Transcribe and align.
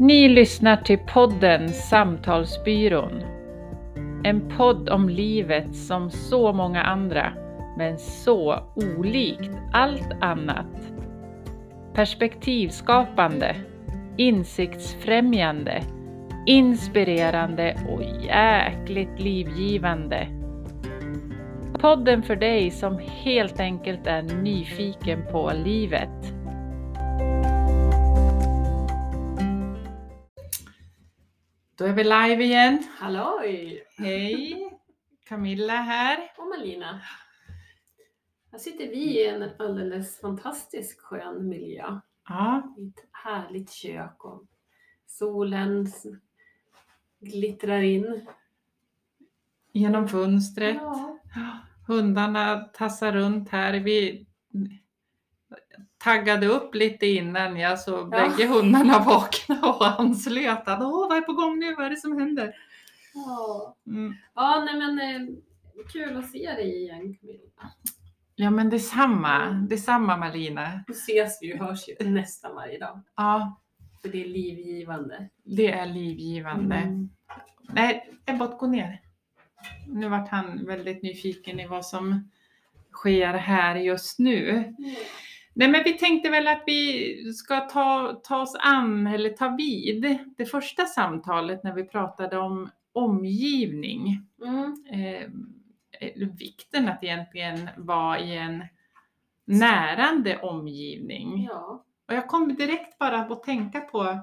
Ni 0.00 0.28
lyssnar 0.28 0.76
till 0.76 0.98
podden 0.98 1.68
Samtalsbyrån. 1.68 3.22
En 4.24 4.48
podd 4.56 4.88
om 4.88 5.08
livet 5.08 5.76
som 5.76 6.10
så 6.10 6.52
många 6.52 6.82
andra, 6.82 7.32
men 7.78 7.98
så 7.98 8.62
olikt 8.74 9.50
allt 9.72 10.12
annat. 10.20 10.92
Perspektivskapande, 11.94 13.56
insiktsfrämjande, 14.16 15.82
inspirerande 16.46 17.76
och 17.88 18.02
jäkligt 18.24 19.20
livgivande. 19.20 20.28
Podden 21.80 22.22
för 22.22 22.36
dig 22.36 22.70
som 22.70 22.98
helt 22.98 23.60
enkelt 23.60 24.06
är 24.06 24.22
nyfiken 24.22 25.22
på 25.32 25.52
livet. 25.64 26.37
Då 31.78 31.84
är 31.84 31.92
vi 31.92 32.04
live 32.04 32.44
igen. 32.44 32.82
Halloj! 32.98 33.84
Hej! 33.98 34.70
Camilla 35.24 35.72
här. 35.76 36.32
Och 36.38 36.46
Malina. 36.48 37.00
Här 38.52 38.58
sitter 38.58 38.88
vi 38.88 39.20
i 39.20 39.26
en 39.28 39.50
alldeles 39.58 40.20
fantastisk 40.20 41.00
skön 41.00 41.48
miljö. 41.48 42.00
Ja, 42.28 42.74
I 42.78 42.88
ett 42.88 43.04
härligt 43.12 43.70
kök 43.70 44.24
och 44.24 44.44
solen 45.06 45.86
glittrar 47.20 47.82
in. 47.82 48.26
genom 49.72 50.08
fönstret. 50.08 50.76
Ja. 50.76 51.18
Hundarna 51.86 52.58
tassar 52.60 53.12
runt 53.12 53.48
här. 53.48 53.74
Vi 53.80 54.26
taggade 55.98 56.46
upp 56.46 56.74
lite 56.74 57.06
innan 57.06 57.56
jag 57.56 57.80
så 57.80 57.90
Ja. 57.90 58.04
bägge 58.04 58.46
hundarna 58.48 58.98
vaknade 59.06 59.66
och 59.66 60.00
anslöt. 60.00 60.68
att, 60.68 60.82
Åh, 60.82 61.08
vad 61.08 61.16
är 61.16 61.20
på 61.20 61.32
gång 61.32 61.58
nu? 61.58 61.74
Vad 61.74 61.86
är 61.86 61.90
det 61.90 61.96
som 61.96 62.18
händer? 62.18 62.54
Ja, 63.14 63.76
Mm. 63.86 64.14
ja 64.34 64.64
nej 64.64 64.76
men 64.76 64.98
eh, 64.98 65.28
kul 65.92 66.16
att 66.16 66.30
se 66.30 66.52
dig 66.52 66.82
igen 66.82 67.14
Camilla. 67.20 67.72
Ja, 68.36 68.50
men 68.50 68.70
detsamma. 68.70 69.48
Detsamma 69.50 70.16
Malina. 70.16 70.84
Nu 70.88 70.92
ses 70.94 71.38
vi 71.42 71.54
och 71.54 71.58
hörs 71.58 71.88
ju 71.88 72.08
nästan 72.10 72.54
varje 72.54 72.78
dag. 72.78 73.00
Ja, 73.16 73.60
För 74.02 74.08
det 74.08 74.24
är 74.24 74.28
livgivande. 74.28 75.28
det 75.44 75.70
är 75.72 75.86
livgivande. 75.86 76.76
Mm. 76.76 77.08
Nej, 77.72 78.14
Ebbot, 78.26 78.58
gå 78.58 78.66
ner. 78.66 79.00
Nu 79.88 80.08
vart 80.08 80.28
han 80.28 80.66
väldigt 80.66 81.02
nyfiken 81.02 81.60
i 81.60 81.66
vad 81.66 81.86
som 81.86 82.30
sker 82.92 83.32
här 83.34 83.76
just 83.76 84.18
nu. 84.18 84.74
Nej, 85.58 85.68
men 85.68 85.84
vi 85.84 85.92
tänkte 85.92 86.30
väl 86.30 86.46
att 86.46 86.62
vi 86.66 87.32
ska 87.32 87.60
ta, 87.60 88.20
ta 88.24 88.42
oss 88.42 88.56
an, 88.60 89.06
eller 89.06 89.30
ta 89.30 89.48
vid, 89.48 90.18
det 90.36 90.46
första 90.46 90.84
samtalet 90.84 91.64
när 91.64 91.72
vi 91.72 91.84
pratade 91.84 92.38
om 92.38 92.70
omgivning. 92.92 94.26
Mm. 94.42 94.84
Eh, 94.90 95.22
eh, 96.00 96.28
vikten 96.38 96.88
att 96.88 97.04
egentligen 97.04 97.68
vara 97.76 98.20
i 98.20 98.36
en 98.36 98.64
närande 99.44 100.38
omgivning. 100.38 101.44
Ja. 101.50 101.84
Och 102.08 102.14
jag 102.14 102.28
kom 102.28 102.54
direkt 102.54 102.98
bara 102.98 103.18
att 103.18 103.42
tänka 103.42 103.80
på 103.80 104.18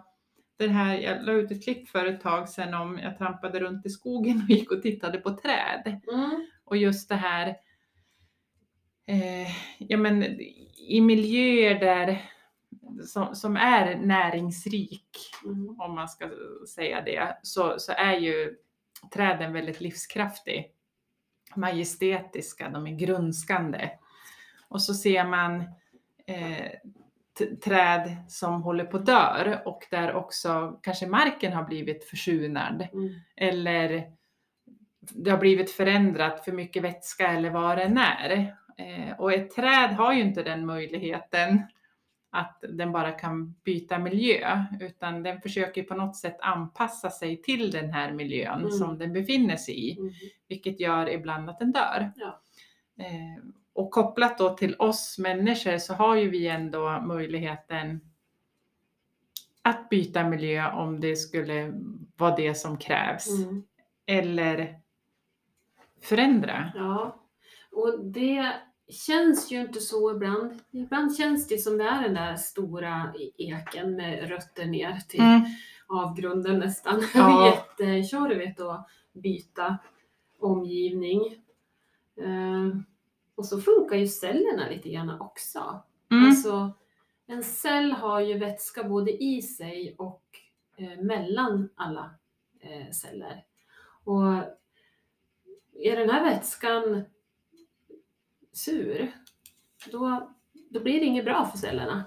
det 0.57 0.67
här, 0.67 0.95
jag 0.95 1.23
la 1.23 1.31
ut 1.31 1.51
ett 1.51 1.63
klipp 1.63 1.89
för 1.89 2.05
ett 2.05 2.21
tag 2.21 2.49
sedan 2.49 2.73
om 2.73 2.99
jag 2.99 3.17
trampade 3.17 3.59
runt 3.59 3.85
i 3.85 3.89
skogen 3.89 4.41
och 4.43 4.49
gick 4.49 4.71
och 4.71 4.81
tittade 4.81 5.17
på 5.17 5.37
träd. 5.37 6.01
Mm. 6.13 6.47
Och 6.63 6.77
just 6.77 7.09
det 7.09 7.15
här, 7.15 7.47
eh, 9.07 9.47
ja 9.77 9.97
men 9.97 10.39
i 10.87 11.01
miljöer 11.01 11.79
där, 11.79 12.31
som, 13.05 13.35
som 13.35 13.57
är 13.57 13.95
näringsrik, 13.95 15.01
Mm. 15.45 15.79
om 15.81 15.95
man 15.95 16.09
ska 16.09 16.29
säga 16.75 17.01
det, 17.01 17.37
så, 17.41 17.75
så 17.79 17.91
är 17.91 18.13
ju 18.13 18.55
träden 19.13 19.53
väldigt 19.53 19.81
livskraftig. 19.81 20.71
Majestätiska, 21.55 22.69
de 22.69 22.87
är 22.87 22.91
grönskande. 22.95 23.89
Och 24.67 24.81
så 24.81 24.93
ser 24.93 25.23
man 25.25 25.63
eh, 26.27 26.71
träd 27.63 28.15
som 28.27 28.61
håller 28.63 28.85
på 28.85 28.97
att 28.97 29.05
dör 29.05 29.61
och 29.65 29.83
där 29.91 30.13
också 30.15 30.79
kanske 30.83 31.07
marken 31.07 31.53
har 31.53 31.63
blivit 31.63 32.03
försunad 32.05 32.87
Mm. 32.93 33.09
eller 33.35 34.11
det 35.09 35.29
har 35.31 35.37
blivit 35.37 35.71
förändrat 35.71 36.45
för 36.45 36.51
mycket 36.51 36.83
vätska 36.83 37.27
eller 37.27 37.49
vad 37.49 37.77
det 37.77 37.83
än 37.83 37.97
är. 37.97 38.55
Eh, 38.77 39.19
och 39.19 39.33
ett 39.33 39.55
träd 39.55 39.89
har 39.89 40.13
ju 40.13 40.21
inte 40.21 40.43
den 40.43 40.65
möjligheten 40.65 41.61
att 42.29 42.63
den 42.69 42.91
bara 42.91 43.11
kan 43.11 43.55
byta 43.63 43.99
miljö, 43.99 44.63
utan 44.81 45.23
den 45.23 45.41
försöker 45.41 45.83
på 45.83 45.95
något 45.95 46.15
sätt 46.15 46.37
anpassa 46.41 47.09
sig 47.09 47.41
till 47.41 47.71
den 47.71 47.89
här 47.93 48.11
miljön 48.11 48.59
Mm. 48.59 48.71
som 48.71 48.97
den 48.97 49.13
befinner 49.13 49.55
sig 49.57 49.89
i, 49.89 49.97
Mm. 49.99 50.13
vilket 50.47 50.79
gör 50.79 51.09
ibland 51.09 51.49
att 51.49 51.59
den 51.59 51.71
dör. 51.71 52.11
Ja. 52.15 52.41
Eh, 52.99 53.43
och 53.73 53.91
kopplat 53.91 54.37
då 54.37 54.49
till 54.55 54.75
oss 54.79 55.17
människor 55.17 55.77
så 55.77 55.93
har 55.93 56.15
ju 56.15 56.29
vi 56.29 56.47
ändå 56.47 57.01
möjligheten 57.01 58.01
att 59.61 59.89
byta 59.89 60.23
miljö 60.23 60.71
om 60.71 60.99
det 60.99 61.15
skulle 61.15 61.73
vara 62.17 62.35
det 62.35 62.55
som 62.55 62.77
krävs 62.77 63.29
Mm. 63.45 63.63
eller 64.05 64.79
förändra. 66.01 66.71
Ja, 66.75 67.15
och 67.75 67.99
det 68.05 68.53
känns 68.89 69.51
ju 69.51 69.61
inte 69.61 69.79
så 69.81 70.11
ibland. 70.15 70.59
Ibland 70.71 71.17
känns 71.17 71.47
det 71.47 71.57
som 71.57 71.77
det 71.77 71.83
är 71.83 72.01
den 72.01 72.13
där 72.13 72.35
stora 72.35 73.13
eken 73.37 73.95
med 73.95 74.29
rötter 74.29 74.65
ner 74.65 74.99
till 75.09 75.19
Mm. 75.19 75.41
avgrunden 75.87 76.59
nästan. 76.59 77.03
Ja. 77.13 77.47
Jättetjorvigt 77.79 78.59
att 78.59 78.89
byta 79.13 79.77
omgivning. 80.39 81.21
Eh, 82.21 82.77
och 83.35 83.45
så 83.45 83.61
funkar 83.61 83.95
ju 83.95 84.07
cellerna 84.07 84.69
lite 84.69 84.89
grann 84.89 85.21
också. 85.21 85.83
Mm. 86.11 86.25
Alltså, 86.25 86.71
en 87.27 87.43
cell 87.43 87.91
har 87.91 88.19
ju 88.19 88.37
vätska 88.37 88.83
både 88.83 89.11
i 89.23 89.41
sig 89.41 89.95
och 89.97 90.23
eh, 90.77 91.01
mellan 91.03 91.69
alla 91.75 92.15
eh, 92.59 92.91
celler. 92.91 93.43
Och 94.03 94.33
är 95.73 95.97
den 95.97 96.09
här 96.09 96.23
vätskan 96.23 97.03
sur, 98.55 99.11
då, 99.91 100.31
då 100.69 100.79
blir 100.79 100.99
det 100.99 101.05
inget 101.05 101.25
bra 101.25 101.45
för 101.45 101.57
cellerna. 101.57 102.03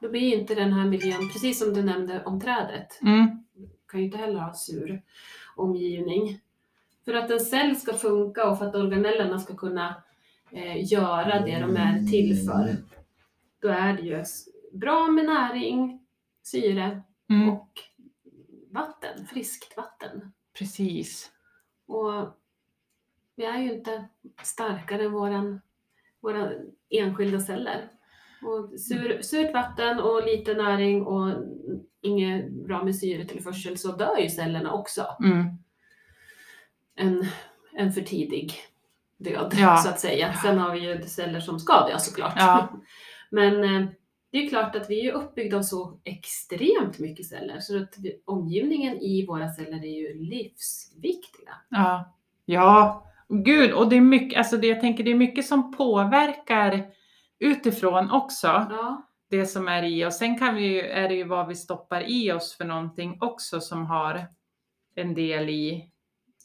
Då 0.00 0.08
blir 0.10 0.38
inte 0.38 0.54
den 0.54 0.72
här 0.72 0.84
miljön, 0.86 1.28
precis 1.32 1.58
som 1.58 1.74
du 1.74 1.82
nämnde 1.82 2.24
om 2.24 2.40
trädet, 2.40 3.02
Mm. 3.02 3.44
kan 3.86 4.00
ju 4.00 4.06
inte 4.06 4.18
heller 4.18 4.40
ha 4.40 4.54
sur 4.54 5.02
omgivning. 5.56 6.40
För 7.04 7.14
att 7.14 7.30
en 7.30 7.40
cell 7.40 7.76
ska 7.76 7.92
funka 7.94 8.50
och 8.50 8.58
för 8.58 8.66
att 8.68 8.74
organellerna 8.74 9.38
ska 9.38 9.56
kunna 9.56 10.02
eh, 10.50 10.92
göra 10.92 11.40
det 11.40 11.58
de 11.58 11.76
är 11.76 12.10
till 12.10 12.46
för, 12.46 12.76
då 13.60 13.68
är 13.68 13.92
det 13.92 14.02
ju 14.02 14.24
bra 14.72 15.06
med 15.06 15.24
näring, 15.24 16.06
syre 16.42 17.02
Mm. 17.30 17.48
och 17.48 17.72
vatten, 18.70 19.26
friskt 19.26 19.76
vatten. 19.76 20.32
Precis. 20.58 21.32
Och 21.86 22.36
vi 23.36 23.44
är 23.44 23.58
ju 23.58 23.72
inte 23.72 24.04
starkare 24.42 25.04
än 25.04 25.12
våran, 25.12 25.60
våra 26.20 26.52
enskilda 26.90 27.40
celler. 27.40 27.88
Och 28.42 28.80
sur, 28.80 29.22
surt 29.22 29.54
vatten 29.54 30.00
och 30.00 30.24
lite 30.26 30.54
näring 30.54 31.02
och 31.06 31.34
inget 32.00 32.52
bra 32.52 32.84
med 32.84 32.96
syretillförsel 32.96 33.78
så 33.78 33.92
dör 33.92 34.18
ju 34.18 34.28
cellerna 34.28 34.72
också. 34.72 35.06
Mm. 35.24 35.46
En, 36.94 37.26
en 37.72 37.92
för 37.92 38.00
tidig 38.00 38.52
död 39.16 39.54
Ja. 39.58 39.76
så 39.76 39.88
att 39.88 40.00
säga. 40.00 40.32
Sen 40.32 40.58
har 40.58 40.72
vi 40.72 40.80
ju 40.80 41.02
celler 41.02 41.40
som 41.40 41.58
ska 41.58 41.86
dö 41.86 41.98
såklart. 41.98 42.32
Ja. 42.36 42.68
Men 43.30 43.64
eh, 43.64 43.88
det 44.30 44.38
är 44.38 44.48
klart 44.48 44.76
att 44.76 44.90
vi 44.90 45.08
är 45.08 45.12
uppbyggda 45.12 45.56
av 45.56 45.62
så 45.62 46.00
extremt 46.04 46.98
mycket 46.98 47.26
celler 47.26 47.60
så 47.60 47.82
att 47.82 47.94
omgivningen 48.24 48.98
i 48.98 49.26
våra 49.26 49.48
celler 49.48 49.84
är 49.84 49.98
ju 49.98 50.14
livsviktiga. 50.14 51.54
Ja. 51.68 52.14
Ja. 52.44 53.04
Gud, 53.28 53.72
och 53.72 53.88
det 53.88 53.96
är 53.96 54.00
mycket, 54.00 54.38
alltså 54.38 54.56
det, 54.56 54.66
jag 54.66 54.80
tänker 54.80 55.04
det 55.04 55.10
är 55.10 55.14
mycket 55.14 55.46
som 55.46 55.72
påverkar 55.76 56.90
utifrån 57.38 58.10
också. 58.10 58.46
Ja, 58.46 59.02
Det 59.30 59.46
som 59.46 59.68
är 59.68 59.82
i 59.82 60.04
oss. 60.04 60.18
Sen 60.18 60.38
kan 60.38 60.54
vi 60.54 60.62
ju, 60.66 60.80
är 60.80 61.08
det 61.08 61.14
ju 61.14 61.24
vad 61.24 61.48
vi 61.48 61.54
stoppar 61.54 62.00
i 62.10 62.32
oss 62.32 62.56
för 62.56 62.64
någonting 62.64 63.18
också 63.20 63.60
som 63.60 63.86
har 63.86 64.26
en 64.94 65.14
del 65.14 65.48
i, 65.48 65.90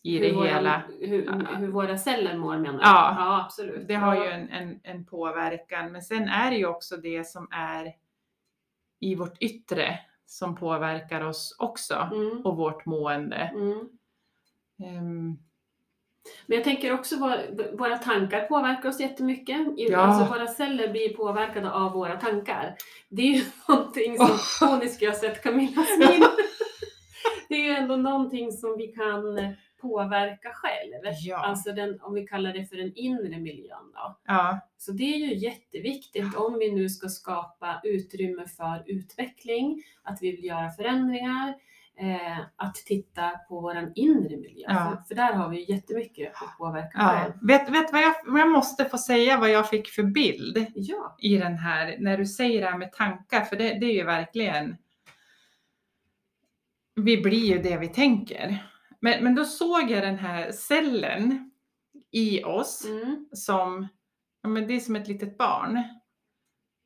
i 0.04 0.20
det 0.20 0.32
våra, 0.34 0.48
hela. 0.48 0.82
hur, 1.00 1.46
hur 1.58 1.68
våra 1.68 1.98
celler 1.98 2.38
mår 2.38 2.58
menar 2.58 2.80
du? 2.80 2.86
Ja. 2.86 3.16
ja 3.20 3.44
absolut. 3.46 3.88
Det 3.88 3.94
har 3.96 4.16
ju 4.16 4.32
en, 4.32 4.50
en, 4.50 4.80
en 4.84 5.06
påverkan. 5.06 5.92
Men 5.92 6.02
sen 6.02 6.28
är 6.28 6.52
det 6.52 6.58
ju 6.58 6.66
också 6.66 6.98
det 6.98 7.28
som 7.28 7.48
är 7.52 7.94
i 9.00 9.16
vårt 9.16 9.38
yttre 9.42 10.00
som 10.26 10.56
påverkar 10.56 11.22
oss 11.22 11.56
också 11.60 12.10
Mm, 12.14 12.42
och 12.46 12.58
vårt 12.58 12.86
mående. 12.86 13.52
mm. 13.54 13.90
Ehm, 14.84 15.38
Men 16.46 16.56
jag 16.56 16.64
tänker 16.64 16.94
också 16.94 17.20
vad 17.20 17.40
våra 17.78 17.98
tankar 17.98 18.42
påverkar 18.42 18.90
oss 18.90 19.00
jättemycket. 19.00 19.68
Ja. 19.76 20.00
Alltså 20.00 20.34
våra 20.34 20.48
celler 20.48 20.88
blir 20.92 21.14
påverkade 21.14 21.72
av 21.72 21.92
våra 21.92 22.20
tankar. 22.20 22.76
Det 23.10 23.22
är 23.22 23.34
ju 23.36 23.44
någonting 23.68 24.18
som, 24.18 24.28
jag 25.00 25.12
ha 25.12 25.20
sett 25.20 25.44
Camillas 25.44 25.88
min. 26.00 26.24
det 27.50 27.56
är 27.56 27.64
ju 27.64 27.72
ändå 27.72 27.96
någonting 27.96 28.52
som 28.52 28.78
vi 28.78 28.88
kan 28.88 29.38
eh, 29.38 29.50
påverka 29.82 30.50
själv. 30.54 31.14
Ja. 31.24 31.38
Alltså 31.38 31.72
den, 31.72 32.02
om 32.02 32.14
vi 32.14 32.28
kallar 32.28 32.54
det 32.54 32.66
för 32.66 32.76
den 32.76 32.92
inre 32.96 33.40
miljön 33.40 33.92
då. 33.94 34.18
Ja, 34.26 34.60
Så 34.78 34.92
det 34.92 35.14
är 35.14 35.18
ju 35.18 35.36
jätteviktigt 35.36 36.36
om 36.36 36.60
vi 36.60 36.72
nu 36.72 36.90
ska 36.90 37.10
skapa 37.10 37.82
utrymme 37.84 38.46
för 38.58 38.84
utveckling, 38.86 39.84
att 40.04 40.18
vi 40.22 40.32
vill 40.32 40.46
göra 40.46 40.70
förändringar, 40.70 41.54
eh, 42.00 42.40
att 42.56 42.76
titta 42.76 43.30
på 43.30 43.60
vår 43.62 43.92
inre 43.96 44.38
miljö. 44.38 44.66
Ja. 44.68 44.76
För, 44.76 45.08
för 45.08 45.16
där 45.16 45.34
har 45.34 45.50
vi 45.50 45.58
ju 45.58 45.74
jättemycket 45.74 46.34
att 46.42 46.58
påverka 46.58 46.92
ja. 46.94 47.10
själv. 47.10 47.34
Vet, 47.42 47.70
vet 47.70 47.92
vad 47.92 48.02
jag, 48.02 48.16
jag 48.40 48.50
måste 48.50 48.86
få 48.86 48.98
säga 48.98 49.40
vad 49.40 49.50
jag 49.50 49.70
fick 49.70 49.88
för 49.88 50.04
bild 50.04 50.66
Ja. 50.76 51.16
i 51.20 51.38
den 51.38 51.58
här, 51.58 51.96
när 52.00 52.18
du 52.18 52.26
säger 52.26 52.62
det 52.62 52.68
här 52.68 52.78
med 52.78 52.92
tankar, 52.92 53.42
för 53.42 53.56
det, 53.56 53.64
det 53.80 53.86
är 53.86 53.94
ju 53.94 54.04
verkligen, 54.04 54.78
vi 56.96 57.22
blir 57.22 57.46
ju 57.56 57.62
det 57.62 57.78
vi 57.78 57.88
tänker. 57.88 58.64
Men, 59.00 59.24
men 59.24 59.36
då 59.36 59.46
såg 59.46 59.92
jag 59.92 60.04
den 60.04 60.18
här 60.18 60.52
cellen 60.52 61.52
i 62.12 62.44
oss 62.44 62.86
Mm. 62.86 63.26
som, 63.32 63.88
ja 64.42 64.50
men 64.50 64.68
det 64.68 64.74
är 64.74 64.80
som 64.80 64.96
ett 64.96 65.08
litet 65.08 65.38
barn. 65.38 65.84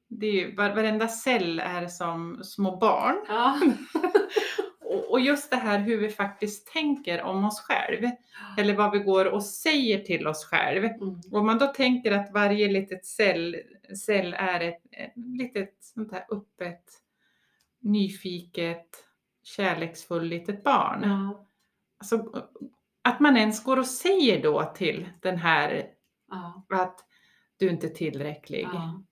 Det 0.09 0.27
är 0.27 0.31
ju, 0.31 0.55
var, 0.55 0.69
varenda 0.69 1.07
cell 1.07 1.59
är 1.59 1.87
som 1.87 2.43
små 2.43 2.77
barn. 2.77 3.15
Ja. 3.27 3.59
Och, 5.17 5.23
just 5.23 5.51
det 5.51 5.57
här 5.57 5.79
hur 5.79 5.97
vi 5.97 6.09
faktiskt 6.09 6.67
tänker 6.67 7.21
om 7.21 7.45
oss 7.45 7.61
själv. 7.61 8.09
Eller 8.57 8.75
vad 8.75 8.91
vi 8.91 8.99
går 8.99 9.25
och 9.25 9.43
säger 9.43 9.99
till 9.99 10.27
oss 10.27 10.45
själv. 10.45 10.85
Mm. 10.85 11.21
Om 11.31 11.45
man 11.45 11.57
då 11.57 11.67
tänker 11.67 12.11
att 12.11 12.31
varje 12.31 12.67
litet 12.67 13.05
cell, 13.05 13.55
cell 14.05 14.33
är 14.33 14.59
ett, 14.59 14.81
ett 14.91 15.13
litet 15.15 15.75
sånt 15.79 16.11
här 16.11 16.25
öppet, 16.31 16.83
nyfiket, 17.79 18.87
kärleksfull 19.43 20.23
litet 20.23 20.63
barn. 20.63 21.01
Ja. 21.03 21.47
Alltså, 21.97 22.47
att 23.01 23.19
man 23.19 23.37
ens 23.37 23.63
går 23.63 23.79
och 23.79 23.87
säger 23.87 24.43
då 24.43 24.63
till 24.63 25.09
den 25.21 25.37
här 25.37 25.87
Ja. 26.29 26.65
att 26.69 26.99
du 27.57 27.67
är 27.67 27.71
inte 27.71 27.89
tillräcklig. 27.89 28.67
Ja. 28.73 29.03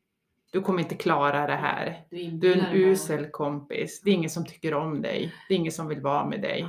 Du 0.55 0.61
kommer 0.61 0.81
inte 0.81 0.95
klara 0.95 1.47
det 1.47 1.55
här. 1.55 2.05
Du, 2.09 2.51
är 2.51 2.57
en 2.57 2.75
usel 2.75 3.27
kompis. 3.31 4.01
Det 4.01 4.09
är 4.09 4.13
ingen 4.13 4.29
som 4.29 4.45
tycker 4.45 4.73
om 4.73 5.01
dig. 5.01 5.33
Det 5.47 5.53
är 5.53 5.57
ingen 5.57 5.71
som 5.71 5.87
vill 5.87 6.01
vara 6.01 6.25
med 6.25 6.41
dig. 6.41 6.67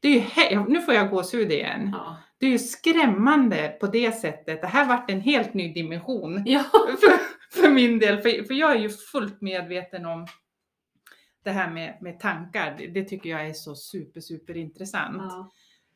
Det 0.00 0.08
är 0.08 0.50
ju 0.50 0.64
nu 0.68 0.80
får 0.80 0.94
jag 0.94 1.10
gåshud 1.10 1.52
igen. 1.52 1.90
Ja. 1.92 2.16
Det 2.38 2.46
är 2.46 2.50
ju 2.50 2.58
skrämmande 2.58 3.76
på 3.80 3.86
det 3.86 4.12
sättet. 4.12 4.60
Det 4.60 4.66
här 4.66 4.88
vart 4.88 5.10
en 5.10 5.20
helt 5.20 5.54
ny 5.54 5.72
dimension 5.72 6.42
Ja. 6.46 6.64
för, 7.00 7.60
för 7.60 7.70
min 7.70 7.98
del. 7.98 8.18
För, 8.18 8.44
för 8.44 8.54
jag 8.54 8.70
är 8.72 8.78
ju 8.78 8.88
fullt 8.88 9.40
medveten 9.40 10.06
om 10.06 10.26
det 11.44 11.50
här 11.50 11.70
med, 11.70 11.98
med 12.00 12.20
tankar. 12.20 12.74
Det, 12.78 12.86
det 12.86 13.04
tycker 13.04 13.30
jag 13.30 13.46
är 13.46 13.52
så 13.52 13.74
super, 13.74 14.20
super 14.20 14.56
intressant. 14.56 15.22
Ja. 15.22 15.50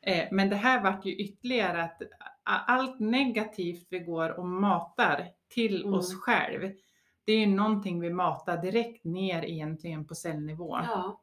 Eh, 0.05 0.27
men 0.31 0.49
det 0.49 0.55
här 0.55 0.83
vart 0.83 1.05
ju 1.05 1.11
ytterligare 1.11 1.83
att 1.83 2.01
allt 2.43 2.99
negativt 2.99 3.87
vi 3.89 3.99
går 3.99 4.39
och 4.39 4.47
matar 4.47 5.27
till 5.53 5.81
Mm. 5.81 5.93
oss 5.93 6.15
själv. 6.15 6.71
Det 7.25 7.33
är 7.33 7.39
ju 7.39 7.45
någonting 7.47 7.99
vi 7.99 8.09
matar 8.09 8.57
direkt 8.61 9.03
ner 9.03 9.43
egentligen 9.45 10.05
på 10.07 10.15
cellnivå. 10.15 10.77
ja. 10.83 11.19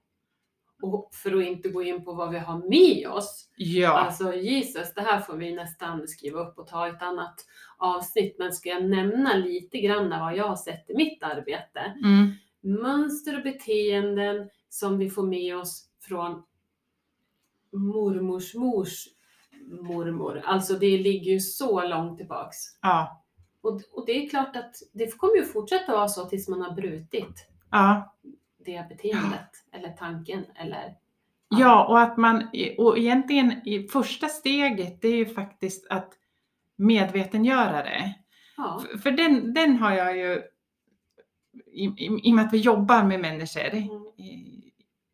Och 0.82 1.08
för 1.14 1.36
att 1.38 1.44
inte 1.44 1.68
gå 1.68 1.82
in 1.82 2.04
på 2.04 2.12
vad 2.12 2.30
vi 2.30 2.38
har 2.38 2.58
med 2.68 3.08
oss. 3.08 3.48
Ja. 3.56 3.88
Alltså 3.98 4.34
Jesus, 4.34 4.94
det 4.94 5.00
här 5.00 5.20
får 5.20 5.36
vi 5.36 5.54
nästan 5.54 6.08
skriva 6.08 6.40
upp 6.40 6.58
och 6.58 6.66
ta 6.66 6.88
ett 6.88 7.02
annat 7.02 7.46
avsnitt. 7.76 8.36
Men 8.38 8.52
ska 8.52 8.68
jag 8.68 8.84
nämna 8.84 9.34
lite 9.34 9.80
grann 9.80 10.10
vad 10.10 10.36
jag 10.36 10.48
har 10.48 10.56
sett 10.56 10.90
i 10.90 10.94
mitt 10.96 11.22
arbete. 11.22 11.80
Mm. 12.04 12.32
Mönster 12.82 13.36
och 13.36 13.42
beteenden 13.42 14.50
som 14.68 14.98
vi 14.98 15.10
får 15.10 15.22
med 15.26 15.56
oss 15.56 15.88
från 16.08 16.42
mormors 17.72 18.54
mors 18.54 19.04
mormor. 19.70 20.42
Alltså 20.44 20.74
det 20.74 20.98
ligger 20.98 21.32
ju 21.32 21.40
så 21.40 21.84
långt 21.88 22.18
tillbaks. 22.18 22.56
Ja. 22.82 23.19
Och, 23.62 23.80
och 23.92 24.06
det 24.06 24.12
är 24.12 24.28
klart 24.28 24.56
att 24.56 24.74
det 24.92 25.18
kommer 25.18 25.36
ju 25.36 25.44
fortsätta 25.44 25.92
vara 25.92 26.08
så 26.08 26.24
tills 26.24 26.48
man 26.48 26.62
har 26.62 26.70
brutit 26.72 27.46
Ja. 27.70 28.16
det 28.64 28.88
beteendet 28.88 29.50
eller 29.72 29.88
tanken 29.92 30.44
eller 30.54 30.94
Ja, 31.48 31.86
och 31.86 32.00
att 32.00 32.16
man, 32.16 32.48
och 32.78 32.98
egentligen 32.98 33.52
i 33.68 33.88
första 33.88 34.26
steget 34.26 35.02
det 35.02 35.08
är 35.08 35.16
ju 35.16 35.26
faktiskt 35.26 35.86
att 35.90 36.12
medvetengöra 36.76 37.82
det. 37.82 38.14
ja. 38.56 38.82
För- 38.90 38.98
För 38.98 39.10
den, 39.10 39.54
den 39.54 39.76
har 39.76 39.92
jag 39.92 40.16
ju, 40.16 40.42
i, 41.66 41.84
i, 41.84 42.20
i 42.28 42.30
och 42.32 42.34
med 42.36 42.46
att 42.46 42.52
vi 42.52 42.58
jobbar 42.58 43.02
med 43.04 43.20
människor 43.20 43.74
Mm. 43.74 43.90
i, 44.16 44.56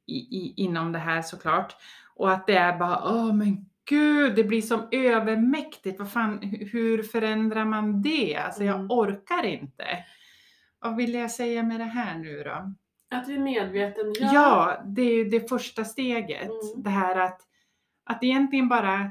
i, 0.06 0.54
inom 0.56 0.93
det 0.93 0.98
här 0.98 1.22
såklart. 1.22 1.76
Och 2.14 2.32
att 2.32 2.46
det 2.46 2.56
är 2.56 2.78
bara, 2.78 3.14
åh 3.14 3.32
men 3.34 3.66
gud, 3.88 4.36
det 4.36 4.44
blir 4.44 4.62
som 4.62 4.88
övermäktigt. 4.90 5.98
Vad 5.98 6.12
fan, 6.12 6.40
hu- 6.42 6.68
hur 6.72 7.02
förändrar 7.02 7.64
man 7.64 8.02
det? 8.02 8.36
Alltså 8.36 8.62
Mm. 8.62 8.74
jag 8.74 8.90
orkar 8.98 9.42
inte. 9.44 9.84
Vad 10.78 10.96
vill 10.96 11.14
jag 11.14 11.30
säga 11.30 11.62
med 11.62 11.80
det 11.80 11.84
här 11.84 12.18
nu 12.18 12.42
då? 12.42 12.72
Att 13.16 13.28
vi 13.28 13.34
är 13.34 13.38
medveten. 13.38 14.12
Ja, 14.20 14.82
det 14.86 15.02
är 15.02 15.14
ju 15.14 15.24
det 15.24 15.48
första 15.48 15.84
steget. 15.84 16.42
Mm. 16.44 16.82
Det 16.82 16.90
här 16.90 17.16
att, 17.20 17.40
att 18.04 18.22
egentligen 18.24 18.68
bara, 18.68 19.10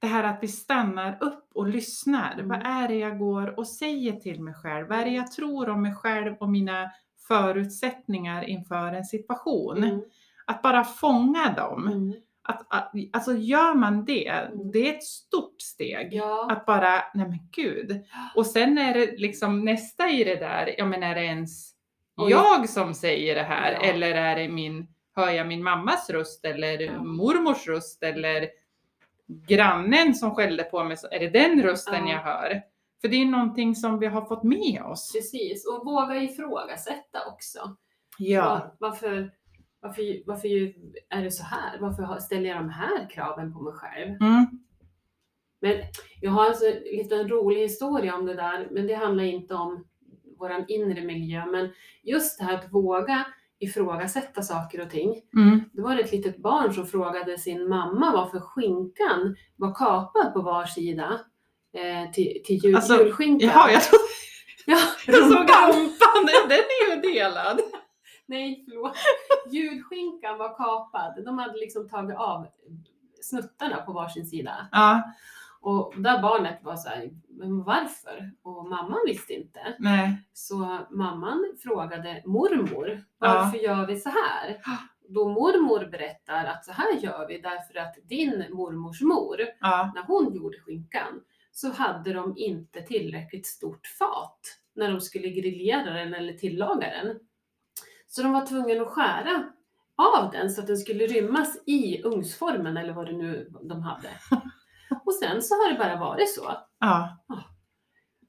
det 0.00 0.06
här 0.06 0.24
att 0.24 0.38
vi 0.42 0.48
stannar 0.48 1.18
upp 1.20 1.48
och 1.54 1.68
lyssnar. 1.68 2.32
Mm. 2.32 2.48
Vad 2.48 2.66
är 2.66 2.88
det 2.88 2.94
jag 2.94 3.18
går 3.18 3.58
och 3.58 3.66
säger 3.68 4.12
till 4.12 4.40
mig 4.42 4.54
själv? 4.54 4.88
Vad 4.88 4.98
är 4.98 5.04
det 5.04 5.10
jag 5.10 5.32
tror 5.32 5.68
om 5.68 5.82
mig 5.82 5.94
själv 5.94 6.34
och 6.40 6.48
mina 6.48 6.90
förutsättningar 7.28 8.42
inför 8.48 8.92
en 8.92 9.04
situation? 9.04 9.84
Mm. 9.84 10.00
Att 10.46 10.62
bara 10.62 10.84
fånga 10.84 11.52
dem. 11.56 12.14
Att, 12.42 12.66
att, 12.74 12.92
alltså 13.12 13.32
gör 13.36 13.74
man 13.74 14.04
det, 14.04 14.28
Mm. 14.28 14.70
det 14.72 14.88
är 14.88 14.94
ett 14.96 15.04
stort 15.04 15.60
steg. 15.62 16.08
Ja. 16.12 16.48
Att 16.52 16.66
bara, 16.66 17.02
nej 17.14 17.28
men 17.28 17.38
gud. 17.52 18.04
Och 18.34 18.46
sen 18.46 18.78
är 18.78 18.94
det 18.94 19.18
liksom 19.18 19.64
nästa 19.64 20.08
i 20.10 20.24
det 20.24 20.34
där, 20.36 20.74
ja 20.78 20.86
men 20.86 21.02
är 21.02 21.14
det 21.14 21.24
ens 21.24 21.72
Oj. 22.16 22.30
jag 22.30 22.68
som 22.68 22.94
säger 22.94 23.34
det 23.34 23.42
här? 23.42 23.72
Ja. 23.72 23.78
Eller 23.78 24.14
är 24.14 24.36
det 24.36 24.48
min, 24.48 24.86
hör 25.16 25.30
jag 25.30 25.46
min 25.46 25.62
mammas 25.62 26.10
röst 26.10 26.44
eller 26.44 26.80
Ja. 26.80 27.02
mormors 27.02 27.66
röst 27.66 28.02
eller 28.02 28.48
grannen 29.48 30.14
som 30.14 30.34
skällde 30.34 30.62
på 30.64 30.84
mig? 30.84 30.96
Är 31.10 31.20
det 31.20 31.28
den 31.28 31.62
rösten 31.62 32.06
Ja. 32.06 32.12
jag 32.14 32.22
hör? 32.22 32.62
För 33.00 33.08
det 33.08 33.16
är 33.16 33.26
någonting 33.26 33.74
som 33.74 33.98
vi 33.98 34.06
har 34.06 34.22
fått 34.24 34.42
med 34.42 34.82
oss. 34.82 35.12
Precis, 35.12 35.66
och 35.66 35.84
våga 35.84 36.16
ifrågasätta 36.16 37.18
också. 37.32 37.76
Ja, 38.18 38.44
Var- 38.48 38.74
Varför, 38.90 39.30
varför, 39.80 40.26
varför 40.26 40.48
är 41.08 41.22
det 41.22 41.30
så 41.30 41.44
här? 41.44 41.78
Varför 41.80 42.18
ställer 42.18 42.48
jag 42.48 42.58
de 42.58 42.68
här 42.68 43.10
kraven 43.10 43.52
på 43.52 43.60
mig 43.60 43.72
själv? 43.72 44.16
mm. 44.20 44.46
Men 45.60 45.76
jag 46.20 46.30
har 46.30 46.44
alltså 46.46 46.66
en 46.66 46.96
liten 46.96 47.28
rolig 47.28 47.60
historia 47.60 48.14
om 48.14 48.26
det 48.26 48.34
där, 48.34 48.68
men 48.70 48.86
det 48.86 48.94
handlar 48.94 49.24
inte 49.24 49.54
om 49.54 49.84
våran 50.38 50.64
inre 50.68 51.04
miljö. 51.04 51.46
Men 51.46 51.72
just 52.02 52.38
det 52.38 52.44
här 52.44 52.54
att 52.54 52.72
våga 52.72 53.26
ifrågasätta 53.58 54.42
saker 54.42 54.80
och 54.80 54.90
ting. 54.90 55.22
Mm. 55.36 55.60
Det 55.72 55.82
var 55.82 55.98
ett 55.98 56.12
litet 56.12 56.36
barn 56.36 56.74
som 56.74 56.86
frågade 56.86 57.38
sin 57.38 57.68
mamma 57.68 58.12
varför 58.12 58.40
skinkan 58.40 59.36
var 59.56 59.74
kapad 59.74 60.32
på 60.32 60.42
var 60.42 60.64
sida 60.64 61.20
eh, 61.76 62.12
till, 62.12 62.42
till 62.44 62.64
jul, 62.64 62.76
Alltså, 62.76 63.04
julskinkan. 63.04 63.48
Jaha, 63.48 63.70
jag, 63.72 63.82
trodde, 63.82 64.04
ja, 64.66 64.78
rumpan, 65.72 66.26
den 66.48 66.58
är 66.58 66.94
ju 66.94 67.00
delad. 67.00 67.60
Nej, 68.30 68.64
förlåt. 68.68 68.96
Julskinkan 69.50 70.38
var 70.38 70.48
kapad. 70.56 71.24
De 71.24 71.38
hade 71.38 71.58
liksom 71.58 71.88
tagit 71.88 72.16
av 72.16 72.46
snuttarna 73.22 73.76
på 73.76 73.92
varsin 73.92 74.26
sida. 74.26 74.68
Ja, 74.72 75.02
Och 75.60 75.94
där 75.96 76.22
barnet 76.22 76.58
var 76.62 76.76
så 76.76 76.88
här, 76.88 77.10
men 77.28 77.62
varför? 77.64 78.30
Och 78.42 78.68
mamman 78.68 78.98
visste 79.06 79.32
inte. 79.34 79.76
nej. 79.78 80.16
Så 80.32 80.78
mamman 80.90 81.56
frågade 81.62 82.22
mormor, 82.26 83.04
varför 83.18 83.58
gör 83.58 83.86
vi 83.86 83.96
så 83.96 84.08
här? 84.08 84.56
Då 85.08 85.28
mormor 85.28 85.88
berättar 85.90 86.44
att 86.44 86.64
så 86.64 86.72
här 86.72 86.96
gör 86.98 87.26
vi 87.28 87.38
därför 87.40 87.78
att 87.78 87.96
din 88.04 88.44
mormors 88.52 89.00
mor, 89.02 89.40
Ja, 89.60 89.92
när 89.94 90.02
hon 90.02 90.34
gjorde 90.34 90.60
skinkan, 90.60 91.20
så 91.52 91.72
hade 91.72 92.12
de 92.12 92.34
inte 92.36 92.82
tillräckligt 92.82 93.46
stort 93.46 93.86
fat 93.86 94.40
när 94.74 94.90
de 94.90 95.00
skulle 95.00 95.28
griljera 95.28 95.94
den 95.94 96.14
eller 96.14 96.32
tillaga 96.32 96.86
den. 96.90 97.18
Så 98.12 98.22
de 98.22 98.32
var 98.32 98.46
tvungna 98.46 98.82
att 98.82 98.88
skära 98.88 99.44
av 99.96 100.30
den 100.30 100.50
så 100.50 100.60
att 100.60 100.66
den 100.66 100.76
skulle 100.76 101.06
rymmas 101.06 101.62
i 101.66 102.02
ugnsformen 102.02 102.76
eller 102.76 102.92
vad 102.92 103.06
det 103.06 103.12
nu 103.16 103.50
de 103.62 103.82
hade. 103.82 104.08
Och 105.04 105.14
sen 105.14 105.42
så 105.42 105.54
har 105.54 105.72
det 105.72 105.78
bara 105.78 105.96
varit 105.96 106.34
så. 106.34 106.56
ja. 106.80 107.16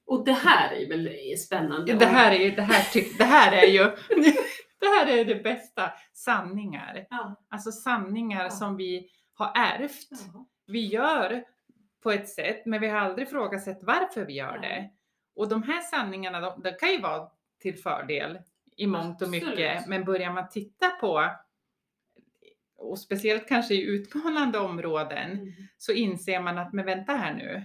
Och 0.05 0.25
det 0.25 0.31
här 0.33 0.71
är 0.73 0.89
väl 0.89 1.37
spännande. 1.37 1.93
Det 1.93 2.05
här 2.05 2.31
är 2.31 2.55
det 2.55 2.61
här, 2.61 2.83
tyck, 2.93 3.17
det 3.17 3.23
här 3.23 3.51
är 3.51 3.67
ju, 3.67 3.83
det 4.79 4.85
här 4.85 5.07
är 5.07 5.25
det 5.25 5.35
bästa. 5.43 5.91
Sanningar. 6.13 7.05
Ja. 7.09 7.35
Alltså 7.49 7.71
sanningar 7.71 8.43
Ja. 8.43 8.49
som 8.49 8.77
vi 8.77 9.09
har 9.33 9.51
ärvt. 9.55 10.07
Ja. 10.33 10.45
Vi 10.67 10.87
gör 10.87 11.43
på 12.03 12.11
ett 12.11 12.29
sätt, 12.29 12.65
men 12.65 12.81
vi 12.81 12.87
har 12.87 12.99
aldrig 12.99 13.27
ifrågasatt 13.27 13.79
varför 13.81 14.25
vi 14.25 14.33
gör 14.33 14.57
det. 14.57 14.89
Och 15.35 15.49
de 15.49 15.63
här 15.63 15.81
sanningarna, 15.81 16.39
de, 16.39 16.61
de 16.61 16.71
kan 16.71 16.89
ju 16.89 17.01
vara 17.01 17.27
till 17.61 17.77
fördel 17.77 18.39
i 18.81 18.87
mångt 18.87 19.21
och 19.21 19.29
mycket. 19.29 19.49
Absolut. 19.77 19.87
Men 19.87 20.03
börjar 20.05 20.33
man 20.33 20.49
titta 20.49 20.89
på 20.89 21.29
och 22.77 22.99
speciellt 22.99 23.47
kanske 23.47 23.73
i 23.73 23.81
utmanande 23.85 24.59
områden, 24.59 25.31
Mm. 25.31 25.51
så 25.77 25.91
inser 25.91 26.41
man 26.41 26.57
att, 26.57 26.73
men 26.73 26.85
vänta 26.85 27.13
här 27.13 27.33
nu, 27.33 27.63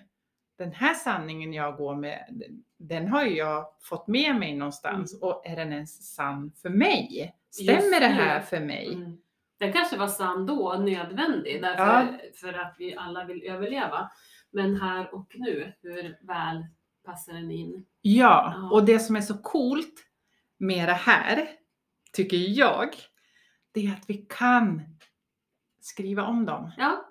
den 0.59 0.73
här 0.73 0.95
sanningen 0.95 1.53
jag 1.53 1.77
går 1.77 1.95
med, 1.97 2.43
den 2.79 3.09
har 3.09 3.25
jag 3.25 3.67
fått 3.83 4.07
med 4.07 4.37
mig 4.37 4.55
någonstans 4.57 5.13
Mm. 5.15 5.23
och 5.29 5.47
är 5.47 5.57
den 5.57 5.73
ens 5.73 6.15
sann 6.15 6.53
för 6.63 6.69
mig? 6.71 7.35
Stämmer 7.51 7.73
Just 7.81 8.01
det 8.01 8.07
här 8.07 8.41
för 8.41 8.61
mig? 8.61 8.95
Mm. 8.95 9.19
Den 9.59 9.73
kanske 9.73 9.97
var 9.97 10.09
sann 10.09 10.47
då, 10.47 10.75
nödvändig, 10.75 11.63
därför 11.63 11.85
Ja. 11.85 12.19
för 12.41 12.53
att 12.53 12.75
vi 12.79 12.97
alla 12.97 13.25
vill 13.25 13.43
överleva. 13.43 14.11
Men 14.51 14.81
här 14.81 15.15
och 15.15 15.27
nu, 15.35 15.73
hur 15.83 16.17
väl 16.27 16.67
passar 17.05 17.33
den 17.33 17.51
in? 17.51 17.85
Ja, 18.03 18.53
Ja. 18.57 18.71
och 18.73 18.85
det 18.85 18.99
som 18.99 19.17
är 19.17 19.21
så 19.21 19.39
coolt 19.39 19.95
med 20.59 20.89
det 20.89 20.93
här, 20.93 21.49
tycker 22.13 22.37
jag, 22.37 22.89
det 23.75 23.87
är 23.87 23.93
att 23.93 24.05
vi 24.11 24.27
kan 24.29 24.83
skriva 25.81 26.23
om 26.23 26.47
dem. 26.47 26.71
Ja. 26.79 27.05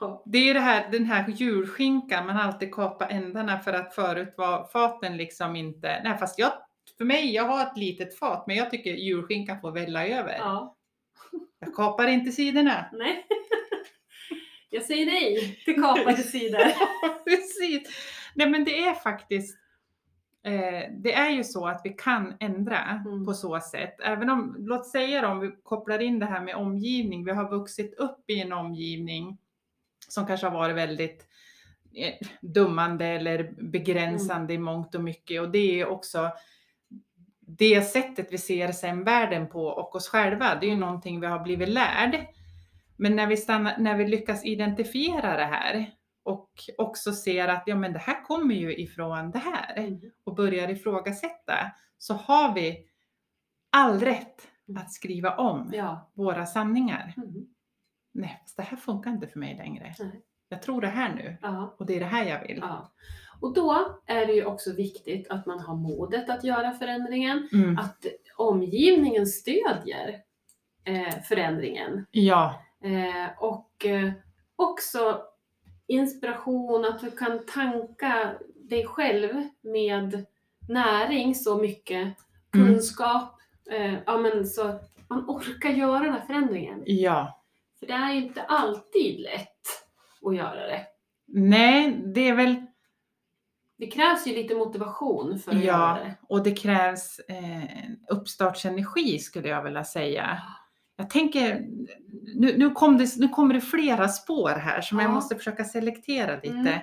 ja. 0.00 0.22
Det 0.26 0.38
är 0.50 0.54
det 0.54 0.60
här, 0.60 0.90
den 0.92 1.04
här 1.04 1.28
julskinkan, 1.28 2.26
man 2.26 2.36
alltid 2.36 2.74
kapar 2.74 3.08
ändarna 3.08 3.58
för 3.58 3.72
att 3.72 3.94
förut 3.94 4.34
var 4.36 4.66
faten 4.72 5.16
liksom 5.16 5.56
inte, 5.56 6.00
nej 6.04 6.18
fast 6.18 6.38
jag, 6.38 6.52
för 6.98 7.04
mig, 7.04 7.34
jag 7.34 7.44
har 7.44 7.62
ett 7.66 7.76
litet 7.76 8.18
fat, 8.18 8.44
men 8.46 8.56
jag 8.56 8.70
tycker 8.70 8.90
julskinkan 8.94 9.60
får 9.60 9.72
välla 9.72 10.06
över. 10.06 10.36
ja. 10.38 10.76
Jag 11.58 11.74
kapar 11.74 12.06
inte 12.06 12.32
sidorna. 12.32 12.86
Nej. 12.92 13.26
Jag 14.70 14.82
säger 14.82 15.06
nej 15.06 15.62
till 15.64 15.82
kapade 15.82 16.16
sidor. 16.22 16.60
Precis. 17.24 17.88
Nej 18.34 18.50
men 18.50 18.64
det 18.64 18.78
är 18.80 18.94
faktiskt, 18.94 19.58
eh, 20.44 20.90
det 20.92 21.12
är 21.12 21.30
ju 21.30 21.44
så 21.44 21.66
att 21.66 21.80
vi 21.84 21.90
kan 21.90 22.34
ändra 22.40 23.02
Mm. 23.06 23.26
på 23.26 23.34
så 23.34 23.60
sätt. 23.60 24.00
Även 24.04 24.30
om, 24.30 24.56
låt 24.58 24.86
säga 24.86 25.22
då, 25.22 25.28
om 25.28 25.40
vi 25.40 25.50
kopplar 25.62 25.98
in 25.98 26.18
det 26.18 26.26
här 26.26 26.40
med 26.40 26.54
omgivning, 26.54 27.24
vi 27.24 27.32
har 27.32 27.50
vuxit 27.50 27.94
upp 27.94 28.30
i 28.30 28.40
en 28.40 28.52
omgivning 28.52 29.38
som 30.08 30.26
kanske 30.26 30.46
har 30.46 30.58
varit 30.58 30.76
väldigt 30.76 31.26
eh, 31.94 32.26
dummande 32.40 33.06
eller 33.06 33.52
begränsande 33.58 34.54
i 34.54 34.58
mångt 34.58 34.94
och 34.94 35.04
mycket. 35.04 35.40
Och 35.40 35.50
det 35.50 35.80
är 35.80 35.86
också 35.86 36.30
det 37.40 37.82
sättet 37.82 38.32
vi 38.32 38.38
ser 38.38 38.72
sen 38.72 39.04
världen 39.04 39.48
på 39.48 39.66
och 39.66 39.94
oss 39.96 40.08
själva. 40.08 40.54
Det 40.60 40.66
är 40.66 40.70
ju 40.70 40.76
någonting 40.76 41.20
vi 41.20 41.26
har 41.26 41.38
blivit 41.38 41.68
lärd. 41.68 42.26
Men 42.96 43.16
när 43.16 43.26
vi, 43.26 43.36
stannar, 43.36 43.78
när 43.78 43.96
vi 43.96 44.08
lyckas 44.08 44.44
identifiera 44.44 45.36
det 45.36 45.44
här 45.44 45.90
och 46.22 46.50
också 46.78 47.12
ser 47.12 47.48
att 47.48 47.62
ja, 47.66 47.76
men 47.76 47.92
det 47.92 47.98
här 47.98 48.24
kommer 48.24 48.54
ju 48.54 48.76
ifrån 48.76 49.30
det 49.30 49.38
här 49.38 49.74
Mm. 49.78 50.00
och 50.24 50.34
börjar 50.34 50.68
ifrågasätta 50.70 51.54
så 51.98 52.14
har 52.14 52.54
vi 52.54 52.86
all 53.70 54.00
rätt 54.00 54.48
att 54.78 54.92
skriva 54.92 55.36
om 55.36 55.70
Ja. 55.72 56.10
våra 56.14 56.46
sanningar. 56.46 57.14
Mm. 57.16 57.46
Nej, 58.12 58.42
det 58.56 58.62
här 58.62 58.76
funkar 58.76 59.10
inte 59.10 59.26
för 59.28 59.38
mig 59.38 59.56
längre. 59.56 59.94
Nej. 59.98 60.22
Jag 60.48 60.62
tror 60.62 60.80
det 60.80 60.86
här 60.88 61.14
nu 61.14 61.36
ja. 61.42 61.74
och 61.78 61.86
det 61.86 61.96
är 61.96 62.00
det 62.00 62.06
här 62.06 62.24
jag 62.24 62.42
vill. 62.48 62.58
Ja. 62.62 62.92
Och 63.40 63.54
då 63.54 64.00
är 64.06 64.26
det 64.26 64.32
ju 64.32 64.44
också 64.44 64.72
viktigt 64.72 65.30
att 65.30 65.46
man 65.46 65.60
har 65.60 65.74
modet 65.76 66.30
att 66.30 66.44
göra 66.44 66.72
förändringen, 66.72 67.48
Mm. 67.52 67.78
att 67.78 68.06
omgivningen 68.36 69.26
stödjer 69.26 70.22
eh, 70.84 71.20
förändringen. 71.22 72.06
Ja, 72.10 72.62
Eh, 72.84 73.30
och 73.38 73.86
eh, 73.86 74.12
också 74.56 75.22
inspiration, 75.90 76.84
att 76.84 77.00
du 77.00 77.10
kan 77.10 77.46
tanka 77.46 78.34
dig 78.54 78.86
själv 78.86 79.48
med 79.60 80.26
näring 80.68 81.34
så 81.34 81.56
mycket, 81.58 82.14
Mm. 82.54 82.66
kunskap, 82.66 83.34
eh, 83.70 83.94
ja 84.06 84.18
men 84.18 84.46
så 84.46 84.78
man 85.08 85.24
orkar 85.30 85.70
göra 85.70 85.98
den 86.04 86.12
här 86.12 86.26
förändringen. 86.26 86.82
ja. 86.86 87.42
För 87.78 87.86
det 87.86 87.92
är 87.92 88.14
inte 88.14 88.42
alltid 88.42 89.20
lätt 89.20 89.60
att 90.26 90.36
göra 90.36 90.66
det. 90.66 90.86
Nej, 91.26 92.02
det 92.14 92.28
är 92.28 92.34
väl 92.34 92.54
Det 93.78 93.86
krävs 93.86 94.26
ju 94.26 94.34
lite 94.34 94.54
motivation 94.54 95.38
för 95.38 95.50
att 95.50 95.56
Ja. 95.56 95.62
göra 95.64 95.94
det. 96.04 96.14
Och 96.28 96.42
det 96.42 96.50
krävs 96.56 97.18
eh, 97.18 97.90
uppstartsenergi 98.08 99.18
skulle 99.18 99.48
jag 99.48 99.62
vilja 99.62 99.84
säga. 99.84 100.42
Jag 101.00 101.10
tänker, 101.10 101.66
nu, 102.34 102.58
nu, 102.58 102.70
kom 102.70 102.98
det, 102.98 103.16
nu 103.16 103.28
kommer 103.28 103.54
det 103.54 103.60
flera 103.60 104.08
spår 104.08 104.50
här 104.50 104.80
som 104.80 104.98
jag 104.98 105.08
Ja. 105.10 105.14
måste 105.14 105.36
försöka 105.36 105.64
selektera 105.64 106.36
lite. 106.36 106.48
Mm. 106.56 106.78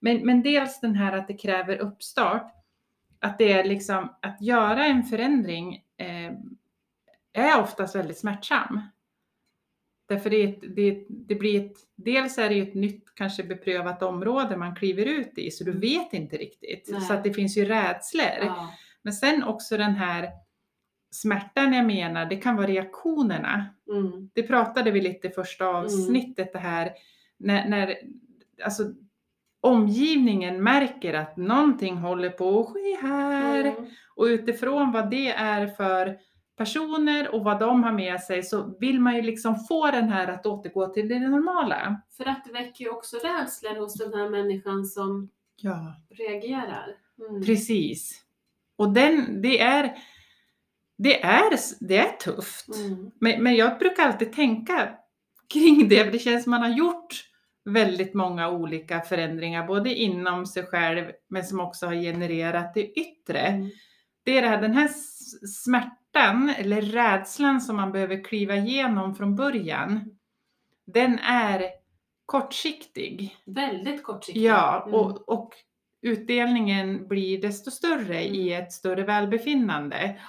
Men, 0.00 0.26
men 0.26 0.42
dels 0.42 0.80
den 0.80 0.94
här 0.94 1.16
att 1.16 1.28
det 1.28 1.34
kräver 1.34 1.76
uppstart. 1.76 2.54
Att 3.20 3.38
det 3.38 3.52
är 3.52 3.64
liksom, 3.64 4.14
att 4.22 4.40
göra 4.40 4.86
en 4.86 5.02
förändring 5.02 5.74
eh, 5.96 6.32
är 7.32 7.60
oftast 7.60 7.94
väldigt 7.94 8.18
smärtsam. 8.18 8.80
Därför 10.08 10.30
det, 10.30 10.42
ett, 10.42 10.76
det, 10.76 11.06
det 11.08 11.34
blir 11.34 11.66
ett, 11.66 11.76
dels 11.96 12.38
är 12.38 12.48
det 12.48 12.54
ju 12.54 12.62
ett 12.62 12.74
nytt, 12.74 13.04
kanske 13.14 13.44
beprövat 13.44 14.02
område 14.02 14.56
man 14.56 14.76
kliver 14.76 15.06
ut 15.06 15.38
i, 15.38 15.50
så 15.50 15.64
du 15.64 15.72
vet 15.72 16.12
inte 16.12 16.36
riktigt. 16.36 16.88
Nej. 16.92 17.00
Så 17.00 17.14
att 17.14 17.24
det 17.24 17.34
finns 17.34 17.56
ju 17.56 17.64
rädslor. 17.64 18.24
Ja. 18.40 18.70
Men 19.02 19.12
sen 19.12 19.42
också 19.42 19.76
den 19.76 19.94
här 19.94 20.30
smärtan 21.12 21.72
jag 21.72 21.86
menar, 21.86 22.26
det 22.26 22.36
kan 22.36 22.56
vara 22.56 22.66
reaktionerna. 22.66 23.66
Mm. 23.88 24.30
Det 24.32 24.42
pratade 24.42 24.90
vi 24.90 25.00
lite 25.00 25.28
i 25.28 25.30
första 25.30 25.66
avsnittet 25.66 26.52
det 26.52 26.58
här, 26.58 26.92
när, 27.38 27.68
när 27.68 27.96
alltså, 28.64 28.82
omgivningen 29.60 30.62
märker 30.62 31.14
att 31.14 31.36
någonting 31.36 31.96
håller 31.96 32.30
på 32.30 32.60
att 32.60 32.68
ske 32.68 32.96
här. 33.08 33.64
Mm. 33.64 33.86
Och 34.14 34.24
utifrån 34.24 34.92
vad 34.92 35.10
det 35.10 35.28
är 35.28 35.66
för 35.66 36.18
personer 36.56 37.34
och 37.34 37.44
vad 37.44 37.60
de 37.60 37.82
har 37.82 37.92
med 37.92 38.20
sig 38.20 38.42
så 38.42 38.76
vill 38.80 39.00
man 39.00 39.16
ju 39.16 39.22
liksom 39.22 39.56
få 39.68 39.90
den 39.90 40.08
här 40.08 40.28
att 40.28 40.46
återgå 40.46 40.86
till 40.86 41.08
det 41.08 41.18
normala. 41.18 42.02
För 42.16 42.28
att 42.28 42.44
det 42.44 42.52
väcker 42.52 42.84
ju 42.84 42.90
också 42.90 43.16
rädslor 43.16 43.80
hos 43.80 43.94
den 43.94 44.14
här 44.14 44.28
människan 44.30 44.84
som 44.84 45.30
Ja, 45.56 45.94
reagerar. 46.10 46.96
Mm. 47.28 47.42
precis. 47.42 48.24
Och 48.76 48.92
den, 48.92 49.42
det 49.42 49.60
är, 49.60 49.96
det 51.02 51.22
är, 51.22 51.50
det 51.80 51.98
är 51.98 52.12
tufft. 52.12 52.68
Mm. 52.76 53.10
Men, 53.20 53.42
men 53.42 53.56
jag 53.56 53.78
brukar 53.78 54.02
alltid 54.02 54.32
tänka 54.32 54.88
kring 55.52 55.88
det, 55.88 56.04
för 56.04 56.12
det 56.12 56.18
känns 56.18 56.42
som 56.44 56.50
man 56.50 56.62
har 56.62 56.68
gjort 56.78 57.28
väldigt 57.64 58.14
många 58.14 58.48
olika 58.50 59.00
förändringar, 59.00 59.66
både 59.66 59.94
inom 59.94 60.46
sig 60.46 60.66
själv, 60.66 61.04
men 61.28 61.44
som 61.44 61.60
också 61.60 61.86
har 61.86 61.94
genererat 61.94 62.74
det 62.74 62.92
yttre. 62.92 63.38
Mm. 63.40 63.70
Det 64.24 64.38
är 64.38 64.42
det 64.42 64.48
här, 64.48 64.60
den 64.62 64.72
här 64.72 64.90
smärtan 65.46 66.48
eller 66.58 66.82
rädslan 66.82 67.60
som 67.60 67.76
man 67.76 67.92
behöver 67.92 68.24
kliva 68.24 68.56
igenom 68.56 69.14
från 69.14 69.36
början. 69.36 70.00
Den 70.86 71.18
är 71.18 71.62
kortsiktig. 72.26 73.36
Väldigt 73.46 74.02
kortsiktigt. 74.02 74.44
Ja, 74.44 74.82
Mm. 74.86 74.94
och, 75.00 75.28
och 75.28 75.54
utdelningen 76.02 77.08
blir 77.08 77.40
desto 77.40 77.70
större 77.70 78.22
i 78.24 78.52
ett 78.52 78.72
större 78.72 79.02
välbefinnande. 79.02 80.20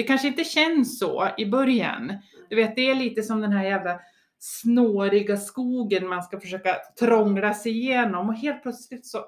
Det 0.00 0.04
kanske 0.04 0.28
inte 0.28 0.44
känns 0.44 0.98
så 0.98 1.28
i 1.38 1.46
början. 1.46 2.12
Du 2.48 2.56
vet, 2.56 2.76
det 2.76 2.90
är 2.90 2.94
lite 2.94 3.22
som 3.22 3.40
den 3.40 3.52
här 3.52 3.64
jävla 3.64 4.00
snåriga 4.38 5.36
skogen 5.36 6.08
man 6.08 6.22
ska 6.22 6.40
försöka 6.40 6.76
trångla 6.98 7.54
sig 7.54 7.72
igenom 7.72 8.28
och 8.28 8.34
helt 8.34 8.62
plötsligt 8.62 9.06
så 9.06 9.18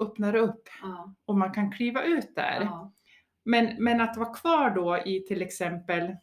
öppnar 0.00 0.32
det 0.32 0.38
upp 0.38 0.68
Ja. 0.82 1.14
och 1.24 1.38
man 1.38 1.52
kan 1.52 1.72
kliva 1.72 2.02
ut 2.02 2.34
där. 2.36 2.58
Ja. 2.60 2.92
Men, 3.44 3.70
men 3.78 4.00
att 4.00 4.16
vara 4.16 4.34
kvar 4.34 4.70
då 4.70 4.98
i 5.06 5.20
till 5.20 5.42
exempel 5.42 6.16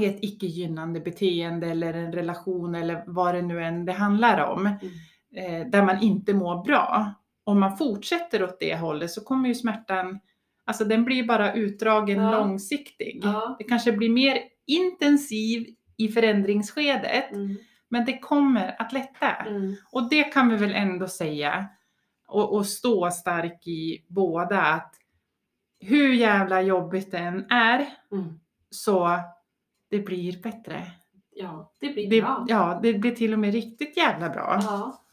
i 0.00 0.04
ett 0.06 0.18
icke 0.22 0.46
gynnande 0.46 1.00
beteende 1.00 1.66
eller 1.66 1.94
en 1.94 2.12
relation 2.12 2.74
eller 2.74 3.04
vad 3.06 3.34
det 3.34 3.42
nu 3.42 3.64
än 3.64 3.84
det 3.84 3.92
handlar 3.92 4.44
om, 4.44 4.66
Mm. 4.66 5.62
eh, 5.62 5.66
där 5.70 5.82
man 5.82 6.02
inte 6.02 6.34
mår 6.34 6.64
bra. 6.64 7.14
Om 7.44 7.60
man 7.60 7.76
fortsätter 7.76 8.44
åt 8.44 8.60
det 8.60 8.76
hållet 8.76 9.10
så 9.10 9.20
kommer 9.24 9.48
ju 9.48 9.54
smärtan, 9.54 10.20
alltså 10.70 10.84
den 10.84 11.04
blir 11.04 11.24
bara 11.26 11.52
utdragen 11.52 12.22
Ja. 12.22 12.30
långsiktig. 12.30 13.20
Ja. 13.24 13.56
Det 13.58 13.64
kanske 13.64 13.92
blir 13.92 14.10
mer 14.10 14.38
intensiv 14.66 15.66
i 15.96 16.08
förändringsskedet, 16.08 17.32
Mm. 17.32 17.56
men 17.88 18.04
det 18.04 18.18
kommer 18.18 18.76
att 18.78 18.92
lätta. 18.92 19.30
Mm. 19.30 19.74
Och 19.92 20.08
det 20.10 20.24
kan 20.24 20.48
vi 20.48 20.56
väl 20.56 20.72
ändå 20.74 21.08
säga 21.08 21.66
och, 22.28 22.54
och 22.54 22.66
stå 22.66 23.10
stark 23.10 23.66
i 23.66 24.04
båda 24.08 24.62
att 24.62 24.94
hur 25.80 26.12
jävla 26.12 26.62
jobbigt 26.62 27.10
det 27.10 27.18
än 27.18 27.50
är 27.50 27.86
Mm. 28.12 28.40
så 28.70 29.18
det 29.90 29.98
blir 29.98 30.42
bättre. 30.42 30.82
Ja, 31.34 31.72
det 31.80 31.88
blir 31.88 32.10
Det, 32.10 32.20
bra. 32.22 32.44
ja, 32.48 32.80
det 32.82 32.94
blir 32.94 33.10
till 33.10 33.32
och 33.32 33.38
med 33.38 33.52
riktigt 33.52 33.96
jävla 33.96 34.28
bra. 34.28 34.58
Ja. 34.62 35.04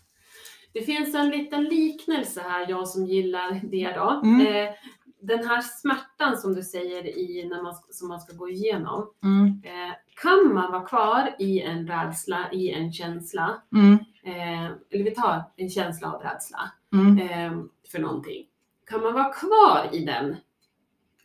Det 0.73 0.81
finns 0.81 1.15
en 1.15 1.29
liten 1.29 1.63
liknelse 1.63 2.41
här, 2.41 2.65
jag 2.69 2.87
som 2.87 3.05
gillar 3.05 3.61
det 3.63 3.91
då. 3.95 4.21
Mm. 4.23 4.47
Eh, 4.47 4.73
den 5.19 5.47
här 5.47 5.62
smärtan 5.62 6.38
som 6.38 6.55
du 6.55 6.63
säger 6.63 7.07
i, 7.17 7.47
när 7.50 7.63
man, 7.63 7.74
som 7.89 8.07
man 8.07 8.21
ska 8.21 8.36
gå 8.36 8.50
igenom. 8.50 9.13
Mm, 9.24 9.47
Eh, 9.67 9.93
kan 10.21 10.53
man 10.53 10.71
vara 10.71 10.86
kvar 10.86 11.36
i 11.39 11.62
en 11.62 11.88
rädsla, 11.88 12.51
i 12.51 12.71
en 12.71 12.93
känsla, 12.93 13.62
mm, 13.74 13.93
eh, 14.24 14.65
eller 14.65 15.03
vi 15.03 15.12
tar 15.12 15.43
en 15.55 15.69
känsla 15.69 16.13
av 16.13 16.21
rädsla 16.21 16.71
mm, 16.93 17.19
eh, 17.19 17.63
för 17.91 18.00
någonting. 18.00 18.45
Kan 18.86 19.01
man 19.01 19.13
vara 19.13 19.33
kvar 19.33 19.89
i 19.93 20.05
den 20.05 20.36